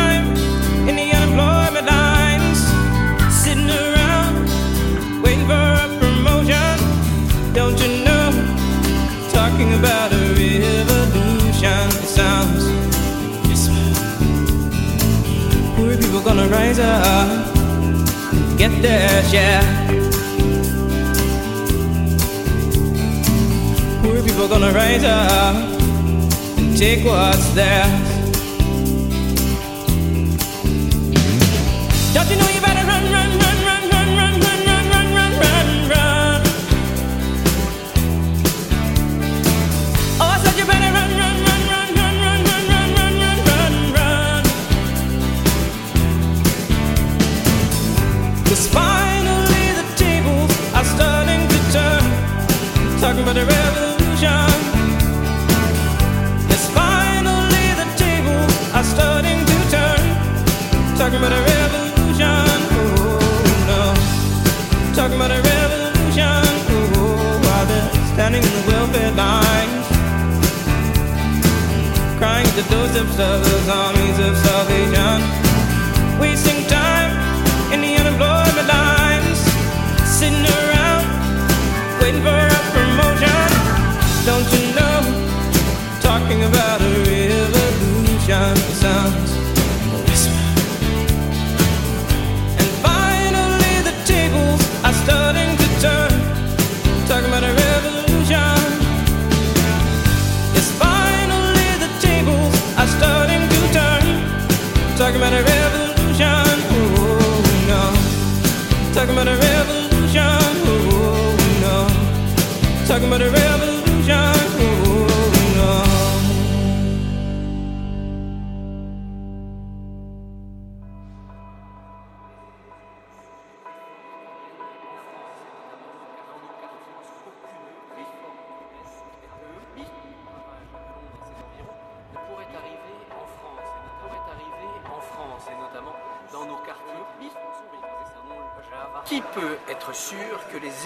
[9.61, 11.87] Talking about a revolution.
[12.01, 12.65] It sounds
[13.47, 13.69] yes,
[15.75, 17.55] Poor people gonna rise up,
[18.33, 19.61] and get their share.
[24.01, 25.55] Poor people gonna rise up
[26.57, 27.91] and take what's theirs.
[32.15, 32.80] Don't you know you better
[72.61, 75.17] the doorsteps of those armies of salvation.
[76.19, 76.50] Wasting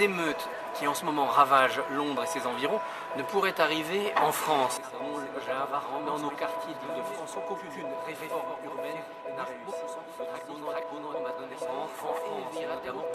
[0.01, 2.79] émeutes qui en ce moment ravagent Londres et ses environs
[3.17, 4.81] ne pourraient arriver en France.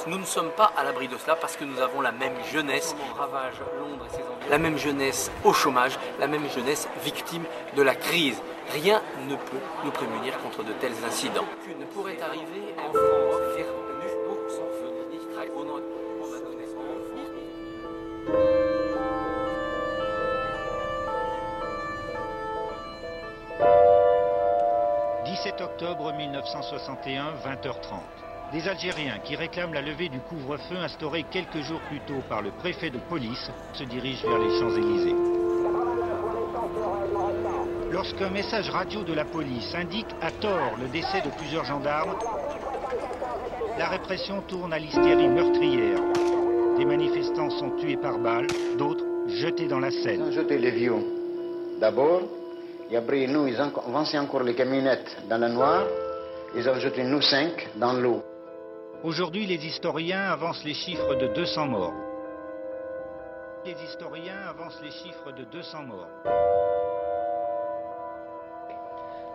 [0.06, 2.94] Nous ne sommes pas à l'abri de cela parce que nous avons la même jeunesse
[4.48, 7.44] la même jeunesse au chômage, la même jeunesse victime
[7.76, 8.40] de la crise.
[8.72, 11.46] Rien ne peut nous prémunir contre de tels incidents.
[11.78, 13.29] Ne pourrait arriver en France.
[25.80, 28.52] «octobre 1961, 20h30.
[28.52, 32.50] Des Algériens qui réclament la levée du couvre-feu instauré quelques jours plus tôt par le
[32.50, 35.14] préfet de police se dirigent vers les Champs-Élysées.
[37.90, 42.14] Lorsqu'un message radio de la police indique à tort le décès de plusieurs gendarmes,
[43.78, 46.00] la répression tourne à l'hystérie meurtrière.
[46.76, 50.28] Des manifestants sont tués par balles, d'autres jetés dans la Seine.
[50.28, 50.94] Vieux
[51.80, 52.20] d'abord,
[52.90, 55.84] et après nous, ils ont avancé encore les camionnettes dans la noire,
[56.54, 58.22] ils ont jeté nous cinq dans l'eau.
[59.04, 61.94] Aujourd'hui, les historiens avancent les chiffres de 200 morts.
[63.64, 66.08] Les historiens avancent les chiffres de 200 morts.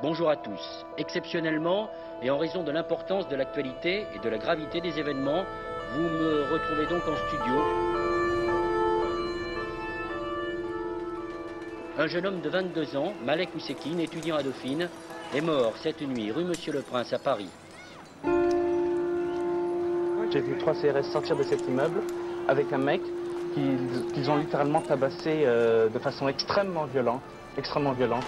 [0.01, 0.85] Bonjour à tous.
[0.97, 1.89] Exceptionnellement,
[2.21, 5.45] et en raison de l'importance de l'actualité et de la gravité des événements,
[5.93, 8.14] vous me retrouvez donc en studio.
[11.97, 14.89] Un jeune homme de 22 ans, Malek Ousekine, étudiant à Dauphine,
[15.33, 17.47] est mort cette nuit rue Monsieur le Prince à Paris.
[20.29, 22.01] J'ai vu trois CRS sortir de cet immeuble
[22.49, 23.01] avec un mec
[23.53, 23.77] qu'ils
[24.13, 27.21] qu'ils ont littéralement tabassé euh, de façon extrêmement violente,
[27.57, 28.25] extrêmement violente.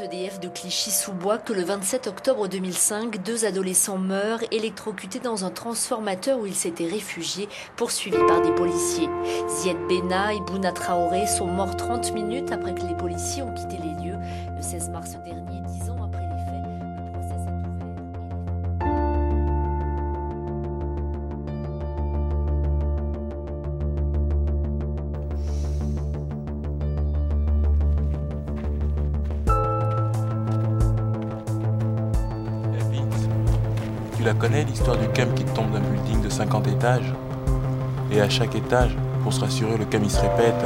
[0.00, 6.38] EDF de Clichy-sous-Bois que le 27 octobre 2005, deux adolescents meurent électrocutés dans un transformateur
[6.38, 9.08] où ils s'étaient réfugiés, poursuivis par des policiers.
[9.48, 13.76] Zied Bena et Bouna Traoré sont morts 30 minutes après que les policiers ont quitté
[13.78, 14.18] les lieux.
[14.54, 15.65] Le 16 mars dernier,
[34.38, 37.14] Connais l'histoire du cam qui tombe d'un building de 50 étages
[38.12, 40.62] Et à chaque étage, pour se rassurer, le cam il se répète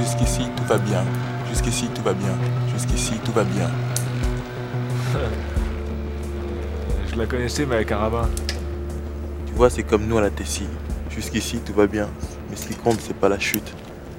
[0.00, 1.04] Jusqu'ici tout va bien,
[1.50, 2.34] jusqu'ici tout va bien,
[2.72, 3.70] jusqu'ici tout va bien.
[7.12, 8.26] Je la connaissais, mais avec un rabbin.
[9.46, 10.66] Tu vois, c'est comme nous à la Tessie.
[11.10, 12.08] Jusqu'ici tout va bien,
[12.48, 13.74] mais ce qui compte c'est pas la chute,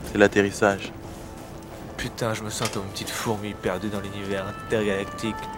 [0.06, 0.94] c'est l'atterrissage.
[1.98, 5.36] Putain, je me sens comme une petite fourmi perdue dans l'univers intergalactique.«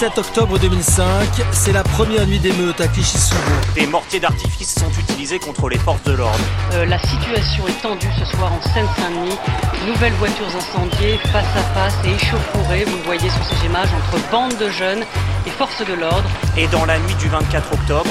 [0.00, 3.74] 27 octobre 2005, c'est la première nuit d'émeute à Clichy-sous-Bois.
[3.74, 6.38] Des mortiers d'artifice sont utilisés contre les forces de l'ordre.
[6.74, 9.36] Euh, la situation est tendue ce soir en Seine-Saint-Denis.
[9.88, 14.30] Nouvelles voitures incendiées, face à face et échauffourées, vous le voyez sur ces images, entre
[14.30, 15.02] bandes de jeunes
[15.48, 16.30] et forces de l'ordre.
[16.56, 18.10] Et dans la nuit du 24 octobre,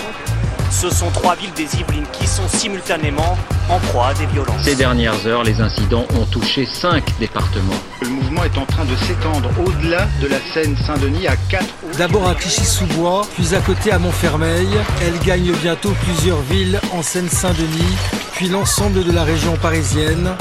[0.70, 3.38] ce sont trois villes des Yvelines qui sont simultanément
[3.70, 4.62] en proie à des violences.
[4.62, 7.80] Ces dernières heures, les incidents ont touché cinq départements.
[8.02, 11.66] Le mouvement est en train de s'étendre au-delà de la Seine-Saint-Denis à 4
[11.98, 14.68] D'abord à Clichy-sous-Bois, puis à côté à Montfermeil.
[15.02, 17.98] Elle gagne bientôt plusieurs villes en Seine-Saint-Denis,
[18.34, 20.36] puis l'ensemble de la région parisienne.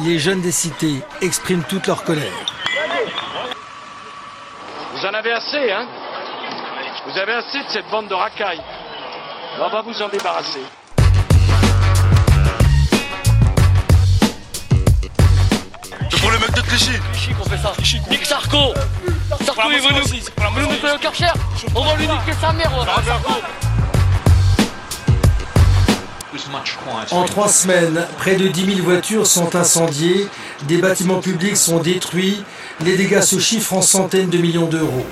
[0.00, 2.32] Les jeunes des cités expriment toute leur colère.
[4.94, 5.86] Vous en avez assez, hein?
[7.06, 8.62] Vous avez assez de cette bande de racailles.
[9.60, 10.62] On va vous en débarrasser.
[16.38, 16.90] Les mecs de Clichy.
[17.12, 17.72] Clichy qu'on fait ça.
[18.10, 18.74] Nique Sarko.
[19.44, 21.26] Sarko il veut nous, veut nous mettre au Karcher
[21.74, 23.02] On va lui niquer sa mère va.
[27.10, 30.28] En trois semaines, près de 10 000 voitures sont incendiées,
[30.68, 32.42] des bâtiments publics sont détruits,
[32.80, 35.06] les dégâts se chiffrent en centaines de millions d'euros.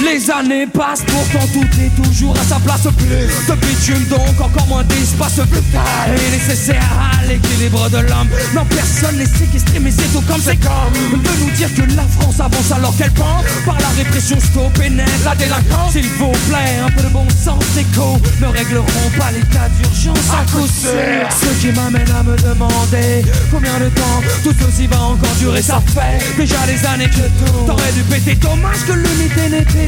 [0.00, 2.86] Les années passent, pourtant tout est toujours à sa place.
[2.96, 8.28] Plus de bitume, donc encore moins d'espace vital et nécessaire à l'équilibre de l'homme.
[8.54, 12.04] Non, personne n'est séquestré, mais c'est tout comme c'est comme de nous dire que la
[12.04, 15.92] France avance alors qu'elle pend par la répression stop et net la délinquance.
[15.92, 20.44] S'il vous plaît, un peu de bon sens écho ne régleront pas cas d'urgence à
[20.50, 21.28] coup sûr.
[21.30, 25.62] Ce qui m'amène à me demander combien de temps tout ceci va encore durer.
[25.62, 28.34] Ça fait déjà des années que tout t'aurais dû péter.
[28.36, 29.87] Dommage que l'unité n'ait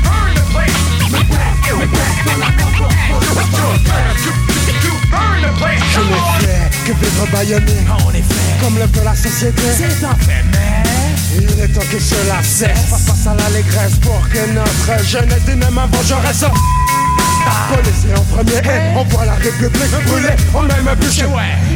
[5.93, 7.73] Je n'ai fait que vivre baïonné
[8.61, 9.61] Comme le veut la société.
[9.77, 10.83] C'est un fait mais.
[11.33, 12.89] Il est temps que cela cesse.
[12.89, 16.43] Face face à l'allégresse pour que notre jeunesse d'une main vengeresse
[17.73, 18.61] Policier en premier
[18.95, 21.25] on voit la République brûler On même bûcher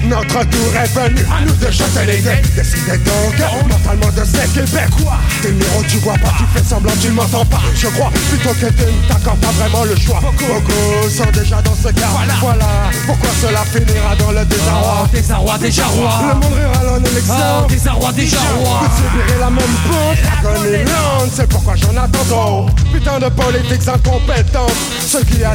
[0.06, 4.86] Notre tour est venu à nous de jeter les dés Décidez donc mentalement de s'équiper
[5.02, 5.18] Quoi?
[5.42, 7.62] T'es numéros tu vois pas, tu fais semblant tu ne m'entends pas.
[7.76, 10.20] Je crois plutôt que tu ne t'accordes pas vraiment le choix.
[10.22, 11.10] Beaucoup.
[11.10, 12.08] Sont déjà dans ce cas.
[12.42, 12.66] Voilà,
[13.06, 15.04] pourquoi cela finira dans le désarroi.
[15.04, 19.40] Oh, désarroi, déjà roi Le monde rira l'en élection Oh, désarroi, déjà roi Vous subirez
[19.40, 22.66] la même pente, Dragonilande C'est pourquoi j'en attends trop.
[22.94, 24.68] Putain de politiques incompétents
[25.06, 25.55] Ce qui a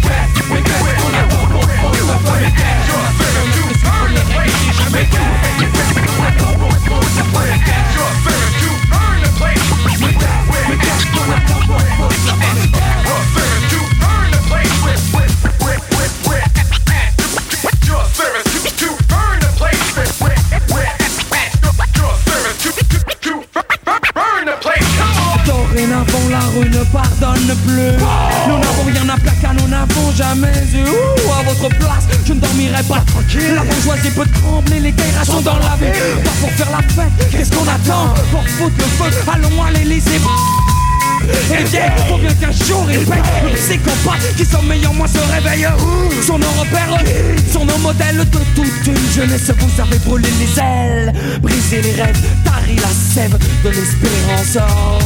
[50.59, 54.57] ailes, brisé les rêves Tari la sève de l'espérance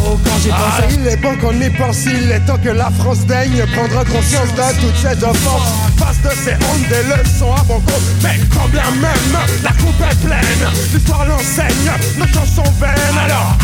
[0.06, 2.70] Oh, quand j'ai Ah, pensé il est bon qu'on y pense, il est temps que
[2.70, 5.74] la France daigne prendre conscience de toutes ces offenses.
[5.98, 8.04] Face de ces hontes, des leçons à bon compte.
[8.24, 13.18] Mais quand bien même la coupe est pleine, l'histoire l'enseigne, nos chansons vaines.
[13.26, 13.58] Alors.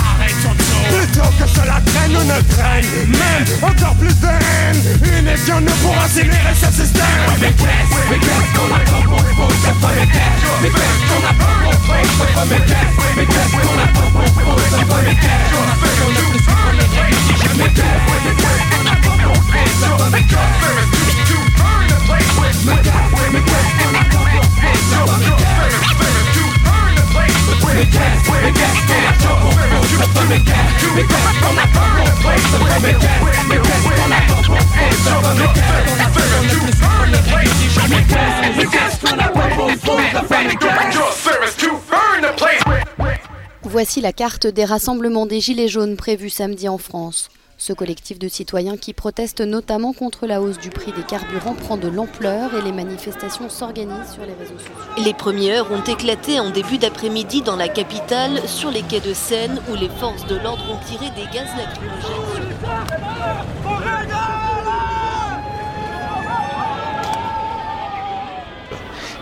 [0.90, 4.82] Plutôt que cela traîne ou ne traîne, même encore plus de haine.
[5.04, 7.06] Une édition ne pourra accélérer ce système.
[7.40, 9.48] Mais qu'est-ce, mais qu'on attend pour fois
[9.96, 10.46] Mais qu'est-ce,
[11.08, 15.50] qu'on attend pour cette fois Mais qu'est-ce, qu'on attend pour pour cette fois Mais qu'est-ce
[15.52, 17.02] qu'on attend pour cette fois Mais
[43.64, 47.30] Voici la carte des rassemblements des Gilets jaunes prévus samedi en France.
[47.64, 51.78] Ce collectif de citoyens qui protestent notamment contre la hausse du prix des carburants prend
[51.78, 55.06] de l'ampleur et les manifestations s'organisent sur les réseaux sociaux.
[55.06, 59.62] Les premières ont éclaté en début d'après-midi dans la capitale, sur les quais de Seine,
[59.70, 62.02] où les forces de l'ordre ont tiré des gaz lacrymogènes
[62.34, 62.42] sur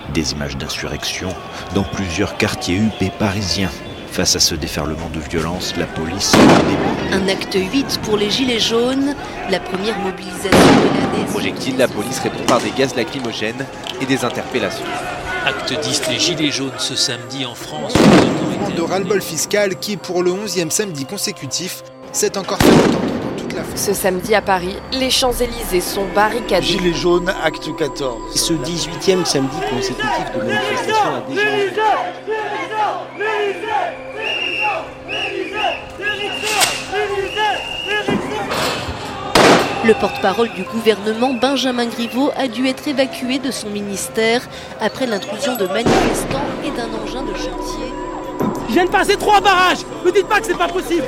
[0.08, 1.28] les Des images d'insurrection
[1.76, 3.72] dans plusieurs quartiers huppés parisiens.
[4.12, 6.34] Face à ce déferlement de violence, la police
[7.12, 9.16] Un acte 8 pour les Gilets jaunes,
[9.50, 11.26] la première mobilisation de l'année.
[11.30, 13.66] Projectile, la police répond par des gaz lacrymogènes
[14.02, 14.86] et des interpellations.
[15.46, 17.94] Acte 10, les Gilets jaunes ce samedi en France.
[18.76, 23.09] de ras-le-bol fiscal qui, pour le 11e samedi consécutif, s'est encore fait entendre
[23.60, 23.80] la France.
[23.80, 26.66] Ce samedi à Paris, les Champs-Élysées sont barricadés.
[26.66, 28.36] Gilets jaunes, acte 14.
[28.36, 31.44] Ce 18e samedi consécutif de manifestation a déjà...
[39.86, 44.42] Le porte-parole du gouvernement, Benjamin Griveaux, a dû être évacué de son ministère
[44.80, 47.92] après l'intrusion de manifestants et d'un engin de chantier.
[48.68, 51.06] Je viens de passer trois barrages Ne dites pas que c'est pas possible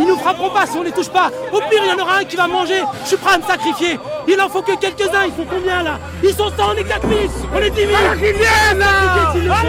[0.00, 1.30] Ils nous frapperont pas si on les touche pas.
[1.52, 2.82] Au pire, il y en aura un qui va manger.
[3.02, 4.00] Je suis prêt à me sacrifier.
[4.26, 5.98] Il en faut que quelques-uns, ils sont combien là?
[6.22, 7.18] Ils sont 100, on est 4000
[7.54, 8.86] On est 10 000 Alors qu'ils viennent là!
[9.32, 9.60] Qu'ils viennent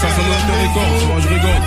[0.00, 1.62] ça, ça le record, tu vois, je rigole.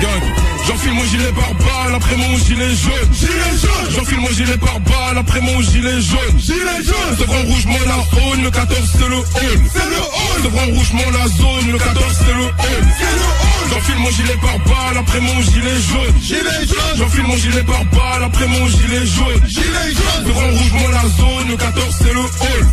[0.00, 0.22] Gang,
[0.66, 3.12] j'enfile mon gilet par balle, après mon gilet jaune.
[3.12, 3.90] Gilet jaune.
[3.90, 6.38] J'enfile mon gilet par balle, après mon gilet jaune.
[6.38, 7.16] Gilet jaune.
[7.18, 9.24] Ce grand rouge, moi la haune, le 14 c'est le hall.
[9.72, 12.86] C'est le hall Grand rouge, moi la zone, le 14 c'est le hall.
[12.98, 16.20] C'est le hall J'enfile mon gilet par balle, après mon gilet jaune.
[16.22, 19.46] Gilet jaune J'enfile mon gilet par balle, après mon gilet jaune.
[19.46, 22.66] Gilet jaune grand rouge, moi la zone, le 14 c'est le hall.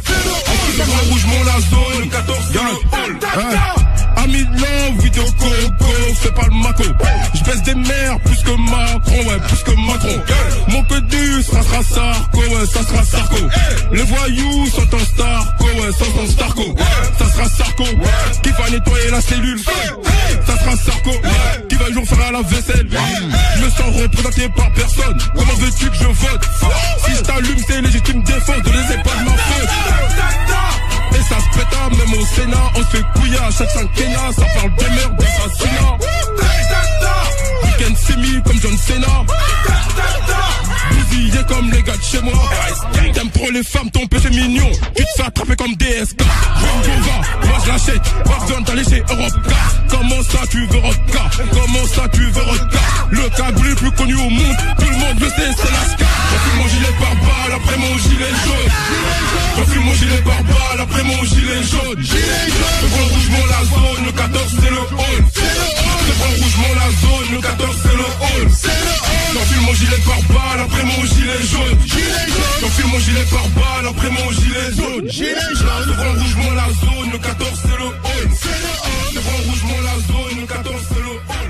[0.77, 3.92] Le rouge, moi la zone, le 14 c'est le hall.
[4.17, 5.91] Ami de love, vidéo coco,
[6.21, 6.83] c'est pas le maco.
[7.33, 10.21] Je des mères plus que Macron, ouais, plus que Macron.
[10.69, 13.37] Mon que du sera Sarko, ouais, ça sera Sarko.
[13.91, 16.75] Les voyous sont en Starco, ouais, ça sont Starco.
[17.17, 17.85] Ça sera Sarko,
[18.41, 19.59] qui va nettoyer la cellule.
[20.45, 21.11] Ça sera Sarko,
[21.69, 22.87] qui va jour faire à la vaisselle.
[23.57, 25.17] Je me sens représenté par personne.
[25.35, 26.49] Comment veux-tu que je vote?
[27.05, 29.69] Si je t'allume, c'est légitime défense de les pas de ma faute.
[31.11, 34.45] Et ça se péta, même au Sénat, on se fait couiller à chaque quinquennat, ça
[34.55, 35.97] parle des mères, d'assassinat.
[37.63, 39.07] Weekend semi comme John Cena.
[40.91, 42.33] Bousillé comme les gars de chez moi.
[43.13, 44.69] T'aimes trop les femmes, ton péché mignon.
[44.95, 46.21] Tu te fais attraper comme DSK.
[46.21, 48.03] Rangova, moi je l'achète.
[48.23, 49.33] Pas besoin d'aller chez Europe
[49.89, 52.79] Comment ça tu veux Rodka Comment ça tu veux Rodka
[53.11, 54.57] Le cagoulé le plus connu au monde.
[54.79, 56.05] Tout le monde le sait, c'est la ska.
[56.31, 58.71] J'enfile mon gilet par balle, après mon gilet jaune.
[59.57, 61.99] J'enfile mon gilet par balle, après mon gilet jaune.
[61.99, 64.05] Le rouge, mon la zone.
[64.05, 65.19] Le 14, c'est le hall.
[66.07, 67.12] Le rouge, mon la zone.
[67.31, 68.49] Le 14, c'est le hall.
[69.33, 71.79] J'enfile mon gilet par balle, après mon gilet jaune.
[72.61, 75.05] J'enfile mon gilet par balle, après mon gilet jaune.
[75.05, 77.11] Le grand rouge, mon la zone.
[77.11, 78.29] Le 14, c'est le hall.
[79.15, 80.41] Le grand rouge, mon la zone.
[80.41, 81.49] Le 14, c'est le hall.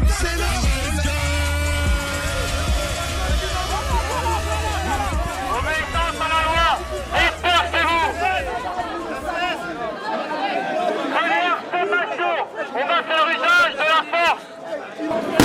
[11.13, 12.33] Première sommation
[12.75, 15.42] On va faire usage de la force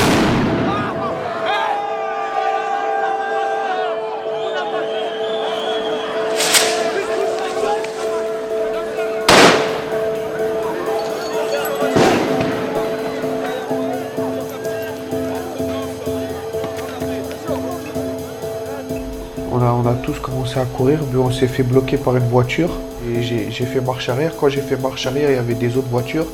[20.21, 22.71] commencé à courir, puis on s'est fait bloquer par une voiture.
[23.07, 24.33] Et j'ai fait marche arrière.
[24.39, 26.27] Quand j'ai fait marche arrière, il y avait des autres voitures.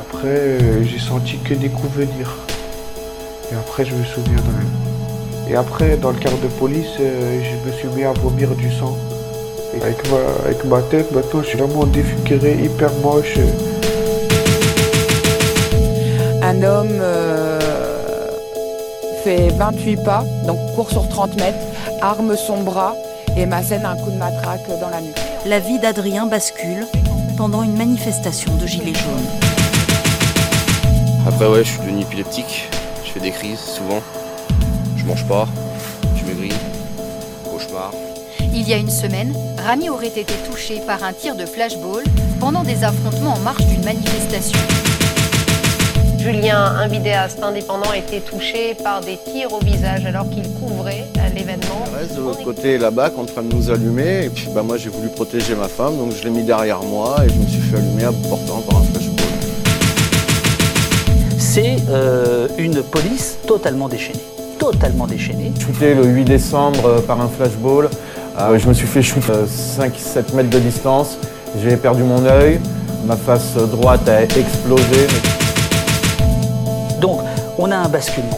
[0.00, 2.36] Après, euh, j'ai senti que des coups venir.
[3.52, 4.42] Et après, je me rien.
[5.50, 8.70] Et après, dans le quart de police, euh, je me suis mis à vomir du
[8.70, 8.96] sang.
[9.74, 13.38] Et avec, ma, avec ma tête, maintenant, je suis vraiment défiguré, hyper moche.
[16.42, 17.58] Un homme euh,
[19.24, 21.58] fait 28 pas, donc court sur 30 mètres,
[22.00, 22.94] arme son bras
[23.38, 25.16] et m'assène un coup de matraque dans la nuque.
[25.46, 26.86] La vie d'Adrien bascule
[27.36, 29.28] pendant une manifestation de Gilets jaunes.
[31.26, 32.68] Après ouais, je suis devenu épileptique,
[33.04, 34.02] je fais des crises souvent,
[34.96, 35.46] je mange pas,
[36.16, 36.56] je maigris,
[37.44, 37.92] cauchemar.
[38.40, 39.32] Il y a une semaine,
[39.64, 42.02] Rami aurait été touché par un tir de flashball
[42.40, 44.58] pendant des affrontements en marge d'une manifestation.
[46.18, 50.77] Julien, un vidéaste indépendant, a été touché par des tirs au visage alors qu'il couvrait
[50.77, 50.77] euh,
[51.38, 51.84] l'événement.
[51.92, 54.76] Je reste de l'autre côté là-bas en train de nous allumer et puis bah, moi
[54.76, 57.60] j'ai voulu protéger ma femme donc je l'ai mis derrière moi et je me suis
[57.60, 59.26] fait allumer à bout portant par un flashball.
[61.38, 64.20] C'est euh, une police totalement déchaînée.
[64.58, 65.52] Totalement déchaînée.
[65.58, 67.88] Shooté le 8 décembre euh, par un flashball.
[68.38, 71.18] Euh, je me suis fait shoot 5-7 mètres de distance.
[71.62, 72.60] J'ai perdu mon œil.
[73.06, 75.06] Ma face droite a explosé.
[77.00, 77.20] Donc,
[77.56, 78.37] on a un basculement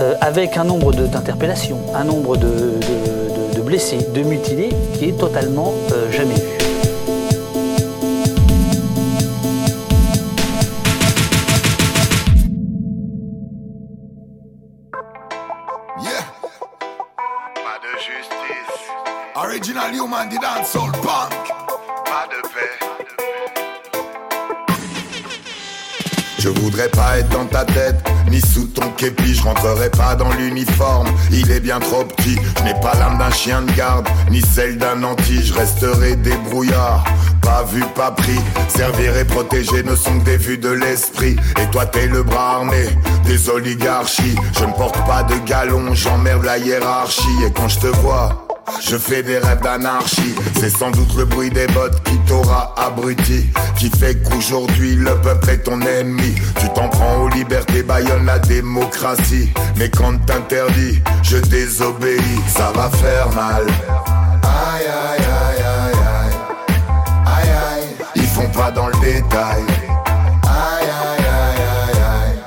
[0.00, 2.80] euh, avec un nombre d'interpellations, un nombre de,
[3.64, 6.40] blessés, de mutilés qui est totalement euh, jamais vu.
[16.02, 16.24] Yeah.
[17.54, 18.90] Pas de justice.
[19.36, 20.28] Original human.
[26.44, 30.30] Je voudrais pas être dans ta tête, ni sous ton képi, je rentrerai pas dans
[30.32, 32.36] l'uniforme, il est bien trop petit.
[32.58, 37.02] Je n'ai pas l'âme d'un chien de garde, ni celle d'un anti, je resterai débrouillard.
[37.40, 38.38] Pas vu, pas pris,
[38.68, 41.36] servir et protéger ne sont que des vues de l'esprit.
[41.62, 42.90] Et toi t'es le bras armé
[43.24, 44.36] des oligarchies.
[44.58, 47.42] Je ne porte pas de galon, j'emmerde la hiérarchie.
[47.46, 48.46] Et quand je te vois,
[48.86, 53.46] je fais des rêves d'anarchie, c'est sans doute le bruit des bottes qui t'aura abruti,
[53.76, 56.34] qui fait qu'aujourd'hui le peuple est ton ennemi.
[56.60, 59.52] Tu t'en prends aux libertés, baillonne la démocratie.
[59.76, 63.64] Mais quand t'interdis, je désobéis, ça va faire mal.
[64.42, 66.34] Aïe aïe aïe aïe aïe,
[67.26, 69.62] aïe aïe, ils font pas dans le détail.
[70.44, 72.38] Aïe aïe aïe aïe aïe,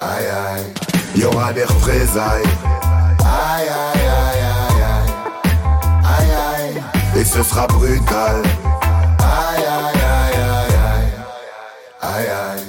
[0.00, 2.50] aïe aïe, y aura des représailles.
[3.20, 5.12] Aïe aïe aïe aïe aïe,
[6.18, 6.74] aïe
[7.14, 8.42] aïe, et ce sera brutal.
[9.30, 11.12] Aïe aïe aïe aïe aïe,
[12.02, 12.64] aïe aïe.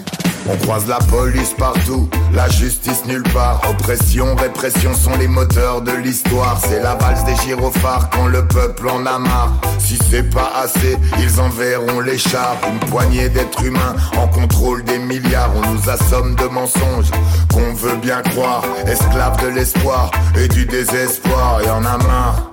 [0.49, 3.61] On croise la police partout, la justice nulle part.
[3.69, 6.59] Oppression, répression sont les moteurs de l'histoire.
[6.61, 9.53] C'est la valse des gyrophares quand le peuple en a marre.
[9.79, 12.57] Si c'est pas assez, ils enverront les chars.
[12.69, 15.51] Une poignée d'êtres humains en contrôle des milliards.
[15.55, 17.11] On nous assomme de mensonges
[17.53, 18.63] qu'on veut bien croire.
[18.87, 21.61] Esclaves de l'espoir et du désespoir.
[21.63, 22.51] Y en a marre,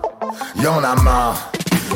[0.56, 1.50] y en a marre.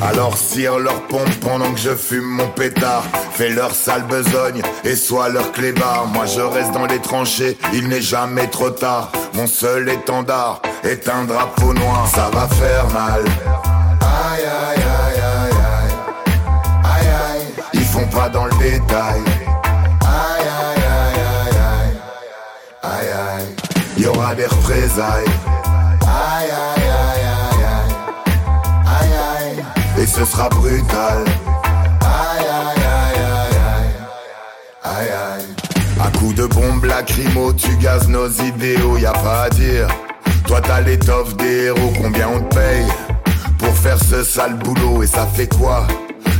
[0.08, 3.04] Alors cire leur pompe pendant que je fume mon pétard.
[3.34, 6.06] Fais leur sale besogne et sois leur clébard.
[6.12, 9.12] Moi je reste dans les tranchées, il n'est jamais trop tard.
[9.34, 12.06] Mon seul étendard est un drapeau noir.
[12.08, 13.22] Ça va faire mal.
[14.00, 15.94] Aïe aïe aïe aïe aïe.
[16.84, 19.20] Aïe aïe, ils font pas dans le détail.
[20.00, 21.96] Aïe aïe aïe aïe aïe.
[22.82, 25.32] Aïe aïe, y aura des représailles
[30.02, 31.24] et ce sera brutal.
[32.00, 33.90] Aïe aïe aïe aïe aïe,
[34.82, 35.46] aïe aïe.
[36.04, 39.86] À coup de bombe lacrymo, tu gazes nos idéaux, y a pas à dire.
[40.46, 42.86] Toi t'as l'étoffe des héros, combien on te paye
[43.58, 45.86] pour faire ce sale boulot et ça fait quoi?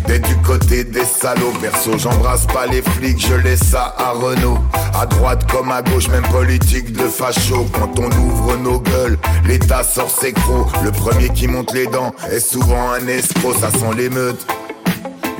[0.07, 4.59] D'être du côté des salauds, perso j'embrasse pas les flics, je laisse ça à Renault.
[4.95, 7.67] À droite comme à gauche, même politique de facho.
[7.73, 10.69] Quand on ouvre nos gueules, l'état sort ses crocs.
[10.85, 14.47] Le premier qui monte les dents est souvent un escroc, ça sent l'émeute.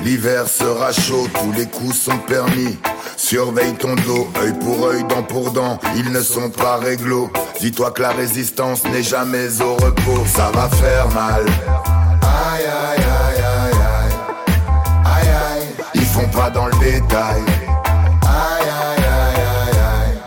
[0.03, 2.77] L'hiver sera chaud, tous les coups sont permis.
[3.15, 7.31] Surveille ton dos, œil pour œil, dent pour dent, ils ne sont pas réglo.
[7.61, 11.45] Dis-toi que la résistance n'est jamais au repos, ça va faire mal.
[12.21, 13.72] Aïe aïe, aïe aïe,
[16.33, 17.41] pas dans le détail.
[18.23, 20.17] Aïe aïe aïe aïe aïe,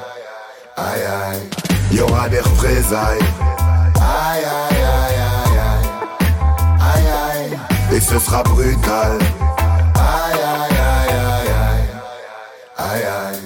[0.77, 3.19] aïe aïe, y aura des représailles.
[3.97, 5.89] Aïe aïe aïe aïe aïe,
[6.81, 7.09] aïe
[7.91, 9.19] aïe, et ce sera brutal.
[9.97, 11.89] Aïe aïe aïe aïe aïe,
[12.79, 13.46] aïe aïe.